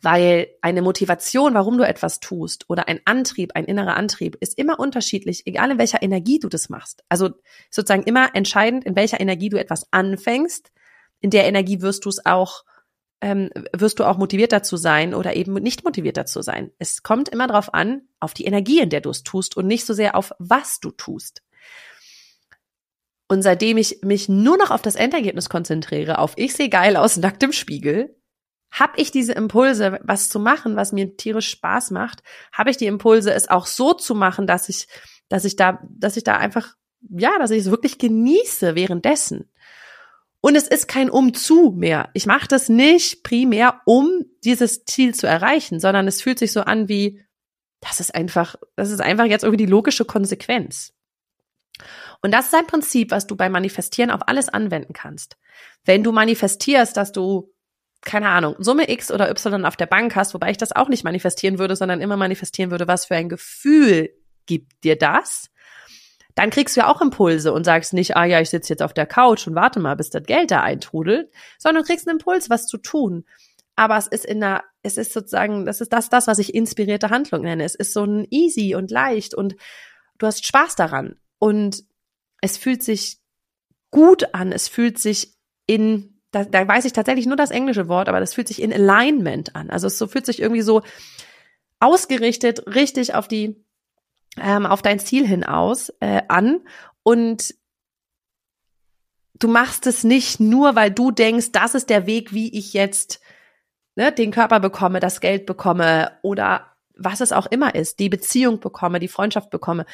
Weil 0.00 0.46
eine 0.62 0.80
Motivation, 0.80 1.54
warum 1.54 1.76
du 1.76 1.84
etwas 1.84 2.20
tust 2.20 2.64
oder 2.68 2.86
ein 2.86 3.00
Antrieb, 3.06 3.56
ein 3.56 3.64
innerer 3.64 3.96
Antrieb, 3.96 4.36
ist 4.38 4.56
immer 4.56 4.78
unterschiedlich, 4.78 5.48
egal 5.48 5.72
in 5.72 5.78
welcher 5.78 6.00
Energie 6.00 6.38
du 6.38 6.48
das 6.48 6.68
machst. 6.68 7.02
Also 7.08 7.30
sozusagen 7.72 8.04
immer 8.04 8.36
entscheidend, 8.36 8.84
in 8.84 8.94
welcher 8.94 9.20
Energie 9.20 9.48
du 9.48 9.58
etwas 9.58 9.88
anfängst. 9.90 10.70
In 11.18 11.30
der 11.30 11.46
Energie 11.46 11.80
wirst 11.80 12.04
du 12.04 12.08
es 12.08 12.24
auch 12.24 12.62
ähm, 13.24 13.48
wirst 13.72 13.98
du 13.98 14.04
auch 14.04 14.18
motiviert 14.18 14.52
dazu 14.52 14.76
sein 14.76 15.14
oder 15.14 15.34
eben 15.34 15.54
nicht 15.54 15.82
motiviert 15.82 16.18
dazu 16.18 16.42
sein. 16.42 16.70
Es 16.78 17.02
kommt 17.02 17.30
immer 17.30 17.46
darauf 17.46 17.72
an, 17.72 18.02
auf 18.20 18.34
die 18.34 18.44
Energie, 18.44 18.80
in 18.80 18.90
der 18.90 19.00
du 19.00 19.08
es 19.08 19.22
tust 19.22 19.56
und 19.56 19.66
nicht 19.66 19.86
so 19.86 19.94
sehr 19.94 20.14
auf 20.14 20.32
was 20.38 20.78
du 20.78 20.90
tust. 20.90 21.42
Und 23.26 23.40
seitdem 23.40 23.78
ich 23.78 24.02
mich 24.02 24.28
nur 24.28 24.58
noch 24.58 24.70
auf 24.70 24.82
das 24.82 24.94
Endergebnis 24.94 25.48
konzentriere, 25.48 26.18
auf 26.18 26.34
ich 26.36 26.52
sehe 26.52 26.68
geil 26.68 26.98
aus, 26.98 27.16
nackt 27.16 27.42
im 27.42 27.52
Spiegel, 27.52 28.14
habe 28.70 29.00
ich 29.00 29.10
diese 29.10 29.32
Impulse, 29.32 29.98
was 30.02 30.28
zu 30.28 30.38
machen, 30.38 30.76
was 30.76 30.92
mir 30.92 31.16
tierisch 31.16 31.48
Spaß 31.48 31.92
macht, 31.92 32.22
habe 32.52 32.68
ich 32.68 32.76
die 32.76 32.86
Impulse, 32.86 33.32
es 33.32 33.48
auch 33.48 33.64
so 33.64 33.94
zu 33.94 34.14
machen, 34.14 34.46
dass 34.46 34.68
ich, 34.68 34.86
dass 35.30 35.46
ich 35.46 35.56
da, 35.56 35.80
dass 35.88 36.18
ich 36.18 36.24
da 36.24 36.36
einfach, 36.36 36.74
ja, 37.08 37.38
dass 37.38 37.52
ich 37.52 37.60
es 37.60 37.70
wirklich 37.70 37.96
genieße 37.96 38.74
währenddessen. 38.74 39.50
Und 40.44 40.56
es 40.56 40.68
ist 40.68 40.88
kein 40.88 41.08
Umzu 41.08 41.72
mehr. 41.74 42.10
Ich 42.12 42.26
mache 42.26 42.46
das 42.46 42.68
nicht 42.68 43.22
primär, 43.22 43.80
um 43.86 44.26
dieses 44.44 44.84
Ziel 44.84 45.14
zu 45.14 45.26
erreichen, 45.26 45.80
sondern 45.80 46.06
es 46.06 46.20
fühlt 46.20 46.38
sich 46.38 46.52
so 46.52 46.60
an 46.60 46.86
wie, 46.86 47.24
das 47.80 47.98
ist 47.98 48.14
einfach, 48.14 48.54
das 48.76 48.90
ist 48.90 49.00
einfach 49.00 49.24
jetzt 49.24 49.42
irgendwie 49.42 49.64
die 49.64 49.70
logische 49.70 50.04
Konsequenz. 50.04 50.92
Und 52.20 52.34
das 52.34 52.48
ist 52.48 52.54
ein 52.54 52.66
Prinzip, 52.66 53.10
was 53.10 53.26
du 53.26 53.36
beim 53.36 53.52
Manifestieren 53.52 54.10
auf 54.10 54.20
alles 54.28 54.50
anwenden 54.50 54.92
kannst. 54.92 55.38
Wenn 55.82 56.02
du 56.04 56.12
manifestierst, 56.12 56.94
dass 56.94 57.10
du 57.12 57.50
keine 58.02 58.28
Ahnung, 58.28 58.54
Summe 58.58 58.90
X 58.90 59.10
oder 59.10 59.30
Y 59.30 59.64
auf 59.64 59.76
der 59.76 59.86
Bank 59.86 60.14
hast, 60.14 60.34
wobei 60.34 60.50
ich 60.50 60.58
das 60.58 60.72
auch 60.72 60.90
nicht 60.90 61.04
manifestieren 61.04 61.58
würde, 61.58 61.74
sondern 61.74 62.02
immer 62.02 62.18
manifestieren 62.18 62.70
würde, 62.70 62.86
was 62.86 63.06
für 63.06 63.14
ein 63.14 63.30
Gefühl 63.30 64.10
gibt 64.44 64.84
dir 64.84 64.96
das? 64.96 65.48
Dann 66.34 66.50
kriegst 66.50 66.76
du 66.76 66.80
ja 66.80 66.88
auch 66.88 67.00
Impulse 67.00 67.52
und 67.52 67.64
sagst 67.64 67.92
nicht, 67.92 68.16
ah 68.16 68.24
ja, 68.24 68.40
ich 68.40 68.50
sitze 68.50 68.72
jetzt 68.72 68.82
auf 68.82 68.92
der 68.92 69.06
Couch 69.06 69.46
und 69.46 69.54
warte 69.54 69.78
mal, 69.80 69.94
bis 69.94 70.10
das 70.10 70.24
Geld 70.24 70.50
da 70.50 70.62
eintrudelt, 70.62 71.30
sondern 71.58 71.84
kriegst 71.84 72.08
einen 72.08 72.18
Impuls, 72.18 72.50
was 72.50 72.66
zu 72.66 72.78
tun. 72.78 73.24
Aber 73.76 73.96
es 73.96 74.06
ist 74.06 74.24
in 74.24 74.40
der, 74.40 74.64
es 74.82 74.96
ist 74.96 75.12
sozusagen, 75.12 75.64
das 75.64 75.80
ist 75.80 75.92
das, 75.92 76.08
das, 76.08 76.26
was 76.26 76.38
ich 76.38 76.54
inspirierte 76.54 77.10
Handlung 77.10 77.42
nenne. 77.42 77.64
Es 77.64 77.74
ist 77.74 77.92
so 77.92 78.04
ein 78.04 78.26
easy 78.30 78.74
und 78.74 78.90
leicht 78.90 79.34
und 79.34 79.56
du 80.18 80.26
hast 80.26 80.44
Spaß 80.46 80.76
daran. 80.76 81.16
Und 81.38 81.84
es 82.40 82.56
fühlt 82.56 82.82
sich 82.82 83.18
gut 83.90 84.34
an. 84.34 84.52
Es 84.52 84.68
fühlt 84.68 84.98
sich 84.98 85.34
in, 85.66 86.20
da, 86.30 86.44
da 86.44 86.66
weiß 86.66 86.84
ich 86.84 86.92
tatsächlich 86.92 87.26
nur 87.26 87.36
das 87.36 87.50
englische 87.50 87.88
Wort, 87.88 88.08
aber 88.08 88.20
das 88.20 88.34
fühlt 88.34 88.48
sich 88.48 88.62
in 88.62 88.72
Alignment 88.72 89.56
an. 89.56 89.70
Also 89.70 89.86
es 89.86 89.98
so, 89.98 90.06
fühlt 90.06 90.26
sich 90.26 90.40
irgendwie 90.40 90.62
so 90.62 90.82
ausgerichtet, 91.80 92.66
richtig 92.74 93.14
auf 93.14 93.28
die, 93.28 93.63
ähm, 94.40 94.66
auf 94.66 94.82
dein 94.82 94.98
Ziel 94.98 95.26
hinaus 95.26 95.90
äh, 96.00 96.22
an 96.28 96.60
und 97.02 97.54
du 99.38 99.48
machst 99.48 99.86
es 99.86 100.04
nicht 100.04 100.40
nur, 100.40 100.76
weil 100.76 100.90
du 100.90 101.10
denkst, 101.10 101.52
das 101.52 101.74
ist 101.74 101.90
der 101.90 102.06
Weg, 102.06 102.32
wie 102.32 102.56
ich 102.56 102.72
jetzt 102.72 103.20
ne, 103.96 104.12
den 104.12 104.30
Körper 104.30 104.60
bekomme, 104.60 105.00
das 105.00 105.20
Geld 105.20 105.46
bekomme 105.46 106.12
oder 106.22 106.74
was 106.96 107.20
es 107.20 107.32
auch 107.32 107.46
immer 107.46 107.74
ist, 107.74 107.98
die 107.98 108.08
Beziehung 108.08 108.60
bekomme, 108.60 109.00
die 109.00 109.08
Freundschaft 109.08 109.50
bekomme. 109.50 109.84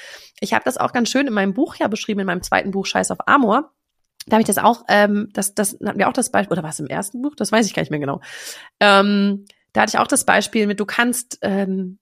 Ich 0.41 0.53
habe 0.53 0.65
das 0.65 0.77
auch 0.77 0.93
ganz 0.93 1.09
schön 1.09 1.27
in 1.27 1.33
meinem 1.33 1.55
Buch 1.55 1.77
ja 1.77 1.89
beschrieben, 1.89 2.21
in 2.21 2.27
meinem 2.27 2.43
zweiten 2.43 2.73
Buch 2.73 2.85
Scheiß 2.85 3.11
auf 3.11 3.27
Amor. 3.27 3.73
Da 4.27 4.35
habe 4.35 4.43
ich 4.43 4.47
das 4.47 4.59
auch, 4.59 4.85
ähm, 4.89 5.31
das, 5.33 5.55
das 5.55 5.79
hatten 5.83 5.99
wir 5.99 6.09
auch 6.09 6.13
das 6.13 6.31
Beispiel, 6.31 6.53
oder 6.53 6.63
war 6.63 6.71
es 6.71 6.81
im 6.81 6.89
ersten 6.89 7.23
Buch? 7.23 7.35
Das 7.35 7.53
weiß 7.53 7.65
ich 7.65 7.73
gar 7.73 7.83
nicht 7.83 7.91
mehr 7.91 8.01
genau. 8.01 8.21
Ähm, 8.81 9.47
da 9.73 9.83
hatte 9.83 9.97
ich 9.97 9.99
auch 9.99 10.07
das 10.07 10.27
Beispiel 10.27 10.67
mit, 10.67 10.79
du 10.79 10.85
kannst 10.85 11.39
ähm, 11.41 11.99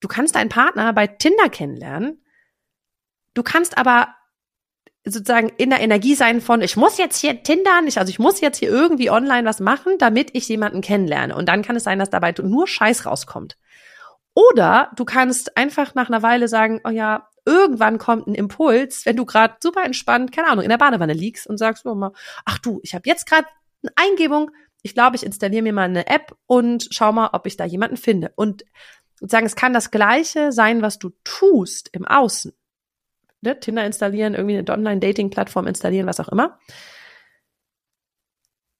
Du 0.00 0.08
kannst 0.08 0.34
deinen 0.34 0.48
Partner 0.48 0.92
bei 0.92 1.06
Tinder 1.06 1.48
kennenlernen. 1.48 2.22
Du 3.34 3.42
kannst 3.42 3.76
aber 3.76 4.14
sozusagen 5.04 5.50
in 5.56 5.70
der 5.70 5.80
Energie 5.80 6.14
sein 6.14 6.40
von, 6.40 6.60
ich 6.60 6.76
muss 6.76 6.98
jetzt 6.98 7.18
hier 7.18 7.42
Tindern, 7.42 7.86
ich, 7.86 7.98
also 7.98 8.10
ich 8.10 8.18
muss 8.18 8.40
jetzt 8.40 8.58
hier 8.58 8.68
irgendwie 8.68 9.10
online 9.10 9.46
was 9.46 9.60
machen, 9.60 9.94
damit 9.98 10.30
ich 10.34 10.48
jemanden 10.48 10.80
kennenlerne. 10.80 11.34
Und 11.34 11.48
dann 11.48 11.62
kann 11.62 11.76
es 11.76 11.84
sein, 11.84 11.98
dass 11.98 12.10
dabei 12.10 12.34
nur 12.42 12.66
Scheiß 12.66 13.06
rauskommt. 13.06 13.56
Oder 14.34 14.92
du 14.96 15.04
kannst 15.04 15.56
einfach 15.56 15.94
nach 15.94 16.08
einer 16.08 16.22
Weile 16.22 16.48
sagen, 16.48 16.80
oh 16.84 16.90
ja, 16.90 17.28
irgendwann 17.44 17.98
kommt 17.98 18.26
ein 18.26 18.34
Impuls, 18.34 19.06
wenn 19.06 19.16
du 19.16 19.24
gerade 19.24 19.56
super 19.60 19.84
entspannt, 19.84 20.32
keine 20.32 20.48
Ahnung, 20.48 20.62
in 20.62 20.70
der 20.70 20.78
Badewanne 20.78 21.14
liegst 21.14 21.46
und 21.46 21.58
sagst, 21.58 21.86
oh 21.86 21.94
mal, 21.94 22.12
ach 22.44 22.58
du, 22.58 22.78
ich 22.82 22.94
habe 22.94 23.08
jetzt 23.08 23.26
gerade 23.26 23.48
eine 23.82 23.92
Eingebung, 23.96 24.50
ich 24.82 24.94
glaube, 24.94 25.16
ich 25.16 25.24
installiere 25.24 25.62
mir 25.62 25.72
mal 25.72 25.88
eine 25.88 26.06
App 26.06 26.36
und 26.46 26.88
schau 26.90 27.10
mal, 27.12 27.30
ob 27.32 27.46
ich 27.46 27.56
da 27.56 27.64
jemanden 27.64 27.96
finde. 27.96 28.32
Und 28.36 28.64
sozusagen, 29.18 29.46
es 29.46 29.56
kann 29.56 29.72
das 29.72 29.90
Gleiche 29.90 30.52
sein, 30.52 30.82
was 30.82 30.98
du 30.98 31.10
tust 31.24 31.90
im 31.92 32.06
Außen. 32.06 32.52
Ne? 33.40 33.58
Tinder 33.58 33.84
installieren, 33.84 34.34
irgendwie 34.34 34.58
eine 34.58 34.70
Online-Dating-Plattform 34.70 35.66
installieren, 35.66 36.06
was 36.06 36.20
auch 36.20 36.28
immer. 36.28 36.58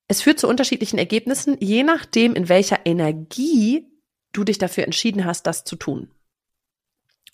Es 0.09 0.23
führt 0.23 0.39
zu 0.39 0.49
unterschiedlichen 0.49 0.99
Ergebnissen, 0.99 1.57
je 1.61 1.83
nachdem, 1.83 2.35
in 2.35 2.49
welcher 2.49 2.87
Energie 2.87 3.87
du 4.33 4.45
dich 4.45 4.59
dafür 4.59 4.85
entschieden 4.85 5.25
hast, 5.25 5.47
das 5.47 5.65
zu 5.65 5.77
tun. 5.77 6.11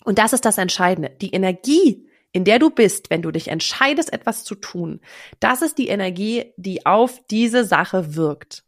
Und 0.03 0.19
das 0.19 0.33
ist 0.33 0.45
das 0.45 0.57
Entscheidende. 0.57 1.09
Die 1.09 1.31
Energie, 1.31 2.07
in 2.31 2.43
der 2.43 2.59
du 2.59 2.69
bist, 2.69 3.09
wenn 3.09 3.21
du 3.21 3.31
dich 3.31 3.47
entscheidest, 3.47 4.11
etwas 4.11 4.43
zu 4.43 4.55
tun, 4.55 4.99
das 5.39 5.61
ist 5.61 5.77
die 5.77 5.87
Energie, 5.87 6.53
die 6.57 6.85
auf 6.85 7.21
diese 7.27 7.63
Sache 7.63 8.15
wirkt. 8.15 8.65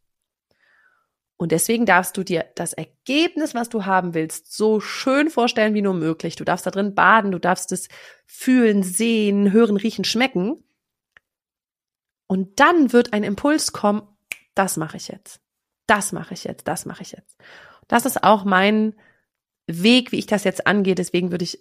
Und 1.37 1.51
deswegen 1.51 1.85
darfst 1.85 2.17
du 2.17 2.23
dir 2.23 2.45
das 2.55 2.73
Ergebnis, 2.73 3.53
was 3.53 3.69
du 3.69 3.85
haben 3.85 4.15
willst, 4.15 4.51
so 4.55 4.79
schön 4.79 5.29
vorstellen 5.29 5.75
wie 5.75 5.83
nur 5.83 5.93
möglich. 5.93 6.35
Du 6.35 6.43
darfst 6.43 6.65
da 6.65 6.71
drin 6.71 6.95
baden, 6.95 7.31
du 7.31 7.39
darfst 7.39 7.71
es 7.71 7.89
fühlen, 8.25 8.81
sehen, 8.81 9.51
hören, 9.51 9.77
riechen, 9.77 10.03
schmecken. 10.03 10.63
Und 12.27 12.59
dann 12.59 12.91
wird 12.91 13.13
ein 13.13 13.23
Impuls 13.23 13.71
kommen, 13.71 14.01
das 14.55 14.77
mache 14.77 14.97
ich 14.97 15.09
jetzt. 15.09 15.39
Das 15.85 16.11
mache 16.11 16.33
ich 16.33 16.43
jetzt, 16.43 16.67
das 16.67 16.85
mache 16.85 17.03
ich 17.03 17.11
jetzt. 17.11 17.37
Das 17.87 18.05
ist 18.05 18.23
auch 18.23 18.43
mein 18.43 18.95
Weg, 19.67 20.11
wie 20.11 20.19
ich 20.19 20.25
das 20.25 20.43
jetzt 20.43 20.65
angehe. 20.65 20.95
Deswegen 20.95 21.31
würde 21.31 21.43
ich 21.43 21.59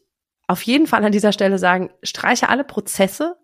auf 0.48 0.62
jeden 0.62 0.86
Fall 0.86 1.04
an 1.04 1.12
dieser 1.12 1.32
Stelle 1.32 1.58
sagen, 1.58 1.90
streiche 2.02 2.48
alle 2.48 2.64
Prozesse, 2.64 3.36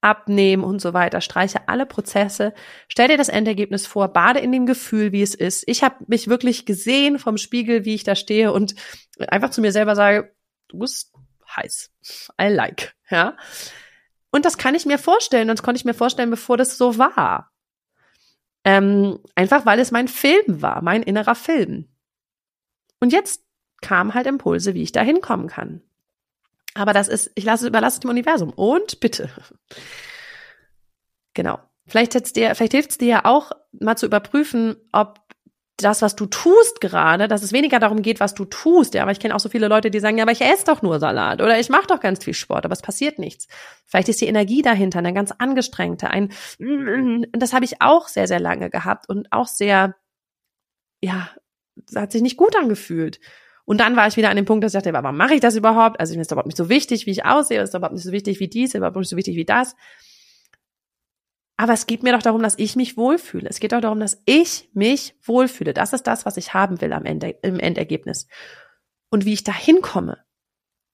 abnehmen 0.00 0.64
und 0.64 0.80
so 0.80 0.92
weiter. 0.92 1.20
Streiche 1.20 1.68
alle 1.68 1.86
Prozesse, 1.86 2.54
stell 2.88 3.08
dir 3.08 3.16
das 3.16 3.28
Endergebnis 3.28 3.86
vor, 3.86 4.08
bade 4.08 4.38
in 4.38 4.52
dem 4.52 4.66
Gefühl, 4.66 5.12
wie 5.12 5.22
es 5.22 5.34
ist. 5.34 5.64
Ich 5.66 5.82
habe 5.82 5.96
mich 6.06 6.28
wirklich 6.28 6.66
gesehen 6.66 7.18
vom 7.18 7.36
Spiegel, 7.36 7.84
wie 7.84 7.94
ich 7.94 8.04
da 8.04 8.14
stehe 8.14 8.52
und 8.52 8.74
einfach 9.18 9.50
zu 9.50 9.60
mir 9.60 9.72
selber 9.72 9.96
sage, 9.96 10.34
du 10.68 10.78
bist 10.78 11.12
heiß. 11.56 11.90
I 12.40 12.48
like, 12.48 12.94
ja. 13.10 13.36
Und 14.30 14.44
das 14.44 14.58
kann 14.58 14.74
ich 14.74 14.86
mir 14.86 14.98
vorstellen, 14.98 15.48
und 15.48 15.58
das 15.58 15.62
konnte 15.62 15.78
ich 15.78 15.84
mir 15.84 15.94
vorstellen, 15.94 16.30
bevor 16.30 16.56
das 16.56 16.76
so 16.76 16.98
war. 16.98 17.50
Ähm, 18.64 19.18
einfach 19.34 19.64
weil 19.66 19.80
es 19.80 19.90
mein 19.90 20.08
Film 20.08 20.62
war, 20.62 20.82
mein 20.82 21.02
innerer 21.02 21.34
Film. 21.34 21.88
Und 23.00 23.12
jetzt 23.12 23.42
kamen 23.80 24.14
halt 24.14 24.26
Impulse, 24.26 24.74
wie 24.74 24.82
ich 24.82 24.92
da 24.92 25.00
hinkommen 25.00 25.46
kann. 25.46 25.82
Aber 26.78 26.92
das 26.92 27.08
ist, 27.08 27.30
ich 27.34 27.44
lasse, 27.44 27.66
überlasse 27.66 27.96
es 27.96 28.00
dem 28.00 28.10
Universum. 28.10 28.50
Und 28.50 29.00
bitte. 29.00 29.30
Genau. 31.34 31.58
Vielleicht 31.86 32.12
hilft 32.12 32.26
es 32.26 32.32
dir, 32.32 32.54
vielleicht 32.54 32.72
hilft 32.72 32.90
es 32.90 32.98
dir 32.98 33.08
ja 33.08 33.24
auch, 33.24 33.52
mal 33.72 33.96
zu 33.96 34.06
überprüfen, 34.06 34.76
ob 34.92 35.20
das, 35.78 36.02
was 36.02 36.16
du 36.16 36.26
tust 36.26 36.80
gerade, 36.80 37.28
dass 37.28 37.42
es 37.42 37.52
weniger 37.52 37.78
darum 37.78 38.02
geht, 38.02 38.20
was 38.20 38.34
du 38.34 38.44
tust. 38.44 38.94
Ja, 38.94 39.02
aber 39.02 39.12
ich 39.12 39.20
kenne 39.20 39.34
auch 39.34 39.40
so 39.40 39.48
viele 39.48 39.68
Leute, 39.68 39.90
die 39.90 40.00
sagen, 40.00 40.18
ja, 40.18 40.24
aber 40.24 40.32
ich 40.32 40.40
esse 40.40 40.64
doch 40.64 40.82
nur 40.82 40.98
Salat 40.98 41.40
oder 41.40 41.58
ich 41.58 41.68
mache 41.68 41.86
doch 41.86 42.00
ganz 42.00 42.22
viel 42.22 42.34
Sport, 42.34 42.64
aber 42.64 42.72
es 42.72 42.82
passiert 42.82 43.18
nichts. 43.18 43.46
Vielleicht 43.86 44.08
ist 44.08 44.20
die 44.20 44.26
Energie 44.26 44.62
dahinter 44.62 44.98
eine 44.98 45.14
ganz 45.14 45.32
angestrengte, 45.32 46.10
ein, 46.10 46.32
das 47.32 47.52
habe 47.52 47.64
ich 47.64 47.80
auch 47.80 48.08
sehr, 48.08 48.26
sehr 48.26 48.40
lange 48.40 48.70
gehabt 48.70 49.08
und 49.08 49.32
auch 49.32 49.46
sehr, 49.46 49.94
ja, 51.00 51.30
hat 51.94 52.10
sich 52.12 52.22
nicht 52.22 52.36
gut 52.36 52.56
angefühlt. 52.56 53.20
Und 53.68 53.80
dann 53.80 53.96
war 53.96 54.06
ich 54.06 54.16
wieder 54.16 54.30
an 54.30 54.36
dem 54.36 54.46
Punkt, 54.46 54.64
dass 54.64 54.72
ich 54.72 54.82
dachte, 54.82 54.94
warum 54.94 55.18
mache 55.18 55.34
ich 55.34 55.42
das 55.42 55.54
überhaupt? 55.54 56.00
Also 56.00 56.14
mir 56.14 56.22
ist 56.22 56.32
überhaupt 56.32 56.46
nicht 56.46 56.56
so 56.56 56.70
wichtig, 56.70 57.04
wie 57.04 57.10
ich 57.10 57.26
aussehe, 57.26 57.60
ist 57.60 57.74
überhaupt 57.74 57.92
nicht 57.92 58.02
so 58.02 58.12
wichtig 58.12 58.40
wie 58.40 58.48
dies, 58.48 58.70
ist 58.70 58.76
überhaupt 58.76 58.96
nicht 58.96 59.10
so 59.10 59.16
wichtig 59.18 59.36
wie 59.36 59.44
das. 59.44 59.76
Aber 61.58 61.74
es 61.74 61.84
geht 61.84 62.02
mir 62.02 62.14
doch 62.14 62.22
darum, 62.22 62.42
dass 62.42 62.58
ich 62.58 62.76
mich 62.76 62.96
wohlfühle. 62.96 63.46
Es 63.46 63.60
geht 63.60 63.72
doch 63.72 63.82
darum, 63.82 64.00
dass 64.00 64.22
ich 64.24 64.70
mich 64.72 65.16
wohlfühle. 65.22 65.74
Das 65.74 65.92
ist 65.92 66.06
das, 66.06 66.24
was 66.24 66.38
ich 66.38 66.54
haben 66.54 66.80
will 66.80 66.94
am 66.94 67.04
Ende, 67.04 67.28
im 67.42 67.60
Endergebnis. 67.60 68.26
Und 69.10 69.26
wie 69.26 69.34
ich 69.34 69.44
da 69.44 69.52
hinkomme, 69.52 70.16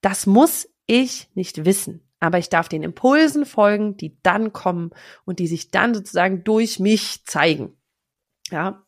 das 0.01 0.27
muss 0.27 0.69
ich 0.87 1.29
nicht 1.35 1.65
wissen. 1.65 2.11
Aber 2.19 2.39
ich 2.39 2.49
darf 2.49 2.69
den 2.69 2.83
Impulsen 2.83 3.47
folgen, 3.47 3.97
die 3.97 4.21
dann 4.25 4.53
kommen 4.53 4.91
und 5.25 5.39
die 5.39 5.47
sich 5.47 5.71
dann 5.71 5.95
sozusagen 5.95 6.43
durch 6.43 6.81
mich 6.81 7.25
zeigen. 7.25 7.81
Ja. 8.51 8.85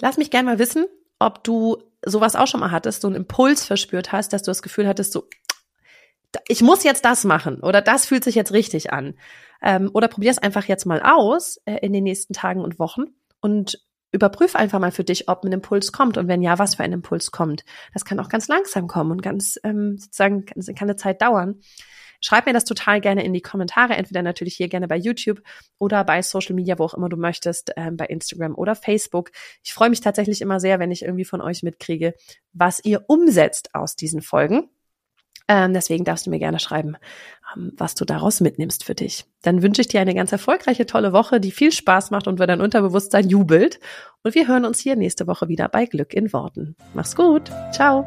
Lass 0.00 0.16
mich 0.16 0.30
gerne 0.30 0.48
mal 0.48 0.58
wissen, 0.58 0.86
ob 1.18 1.44
du 1.44 1.91
sowas 2.04 2.36
auch 2.36 2.46
schon 2.46 2.60
mal 2.60 2.70
hattest, 2.70 3.02
so 3.02 3.08
einen 3.08 3.16
Impuls 3.16 3.64
verspürt 3.64 4.12
hast, 4.12 4.32
dass 4.32 4.42
du 4.42 4.50
das 4.50 4.62
Gefühl 4.62 4.86
hattest, 4.86 5.12
so, 5.12 5.28
ich 6.48 6.62
muss 6.62 6.84
jetzt 6.84 7.04
das 7.04 7.24
machen 7.24 7.60
oder 7.60 7.80
das 7.80 8.06
fühlt 8.06 8.24
sich 8.24 8.34
jetzt 8.34 8.52
richtig 8.52 8.92
an. 8.92 9.14
Ähm, 9.62 9.90
oder 9.92 10.08
probier 10.08 10.30
es 10.30 10.38
einfach 10.38 10.64
jetzt 10.64 10.86
mal 10.86 11.00
aus 11.02 11.58
äh, 11.66 11.78
in 11.82 11.92
den 11.92 12.04
nächsten 12.04 12.32
Tagen 12.32 12.60
und 12.60 12.78
Wochen 12.78 13.04
und 13.40 13.80
überprüf 14.10 14.56
einfach 14.56 14.78
mal 14.78 14.92
für 14.92 15.04
dich, 15.04 15.28
ob 15.28 15.44
ein 15.44 15.52
Impuls 15.52 15.92
kommt 15.92 16.18
und 16.18 16.28
wenn 16.28 16.42
ja, 16.42 16.58
was 16.58 16.74
für 16.74 16.82
ein 16.82 16.92
Impuls 16.92 17.30
kommt. 17.30 17.64
Das 17.92 18.04
kann 18.04 18.20
auch 18.20 18.28
ganz 18.28 18.48
langsam 18.48 18.86
kommen 18.86 19.10
und 19.10 19.22
ganz 19.22 19.58
ähm, 19.64 19.96
sozusagen 19.98 20.44
kann, 20.44 20.62
kann 20.74 20.88
eine 20.88 20.96
Zeit 20.96 21.22
dauern. 21.22 21.60
Schreib 22.22 22.46
mir 22.46 22.52
das 22.52 22.64
total 22.64 23.00
gerne 23.00 23.24
in 23.24 23.32
die 23.32 23.42
Kommentare, 23.42 23.94
entweder 23.94 24.22
natürlich 24.22 24.56
hier 24.56 24.68
gerne 24.68 24.88
bei 24.88 24.96
YouTube 24.96 25.42
oder 25.78 26.04
bei 26.04 26.22
Social 26.22 26.54
Media, 26.54 26.78
wo 26.78 26.84
auch 26.84 26.94
immer 26.94 27.08
du 27.08 27.16
möchtest, 27.16 27.72
ähm, 27.76 27.96
bei 27.96 28.06
Instagram 28.06 28.54
oder 28.54 28.74
Facebook. 28.74 29.30
Ich 29.62 29.74
freue 29.74 29.90
mich 29.90 30.00
tatsächlich 30.00 30.40
immer 30.40 30.60
sehr, 30.60 30.78
wenn 30.78 30.90
ich 30.90 31.02
irgendwie 31.02 31.24
von 31.24 31.40
euch 31.40 31.62
mitkriege, 31.62 32.14
was 32.52 32.82
ihr 32.84 33.04
umsetzt 33.08 33.74
aus 33.74 33.96
diesen 33.96 34.22
Folgen. 34.22 34.70
Ähm, 35.48 35.74
deswegen 35.74 36.04
darfst 36.04 36.26
du 36.26 36.30
mir 36.30 36.38
gerne 36.38 36.58
schreiben, 36.58 36.96
ähm, 37.54 37.72
was 37.76 37.94
du 37.94 38.04
daraus 38.04 38.40
mitnimmst 38.40 38.84
für 38.84 38.94
dich. 38.94 39.24
Dann 39.42 39.62
wünsche 39.62 39.80
ich 39.80 39.88
dir 39.88 40.00
eine 40.00 40.14
ganz 40.14 40.32
erfolgreiche, 40.32 40.86
tolle 40.86 41.12
Woche, 41.12 41.40
die 41.40 41.50
viel 41.50 41.72
Spaß 41.72 42.10
macht 42.10 42.28
und 42.28 42.38
wo 42.40 42.46
dein 42.46 42.60
Unterbewusstsein 42.60 43.28
jubelt. 43.28 43.80
Und 44.22 44.34
wir 44.34 44.46
hören 44.46 44.64
uns 44.64 44.78
hier 44.78 44.96
nächste 44.96 45.26
Woche 45.26 45.48
wieder 45.48 45.68
bei 45.68 45.86
Glück 45.86 46.14
in 46.14 46.32
Worten. 46.32 46.76
Mach's 46.94 47.16
gut. 47.16 47.50
Ciao. 47.72 48.06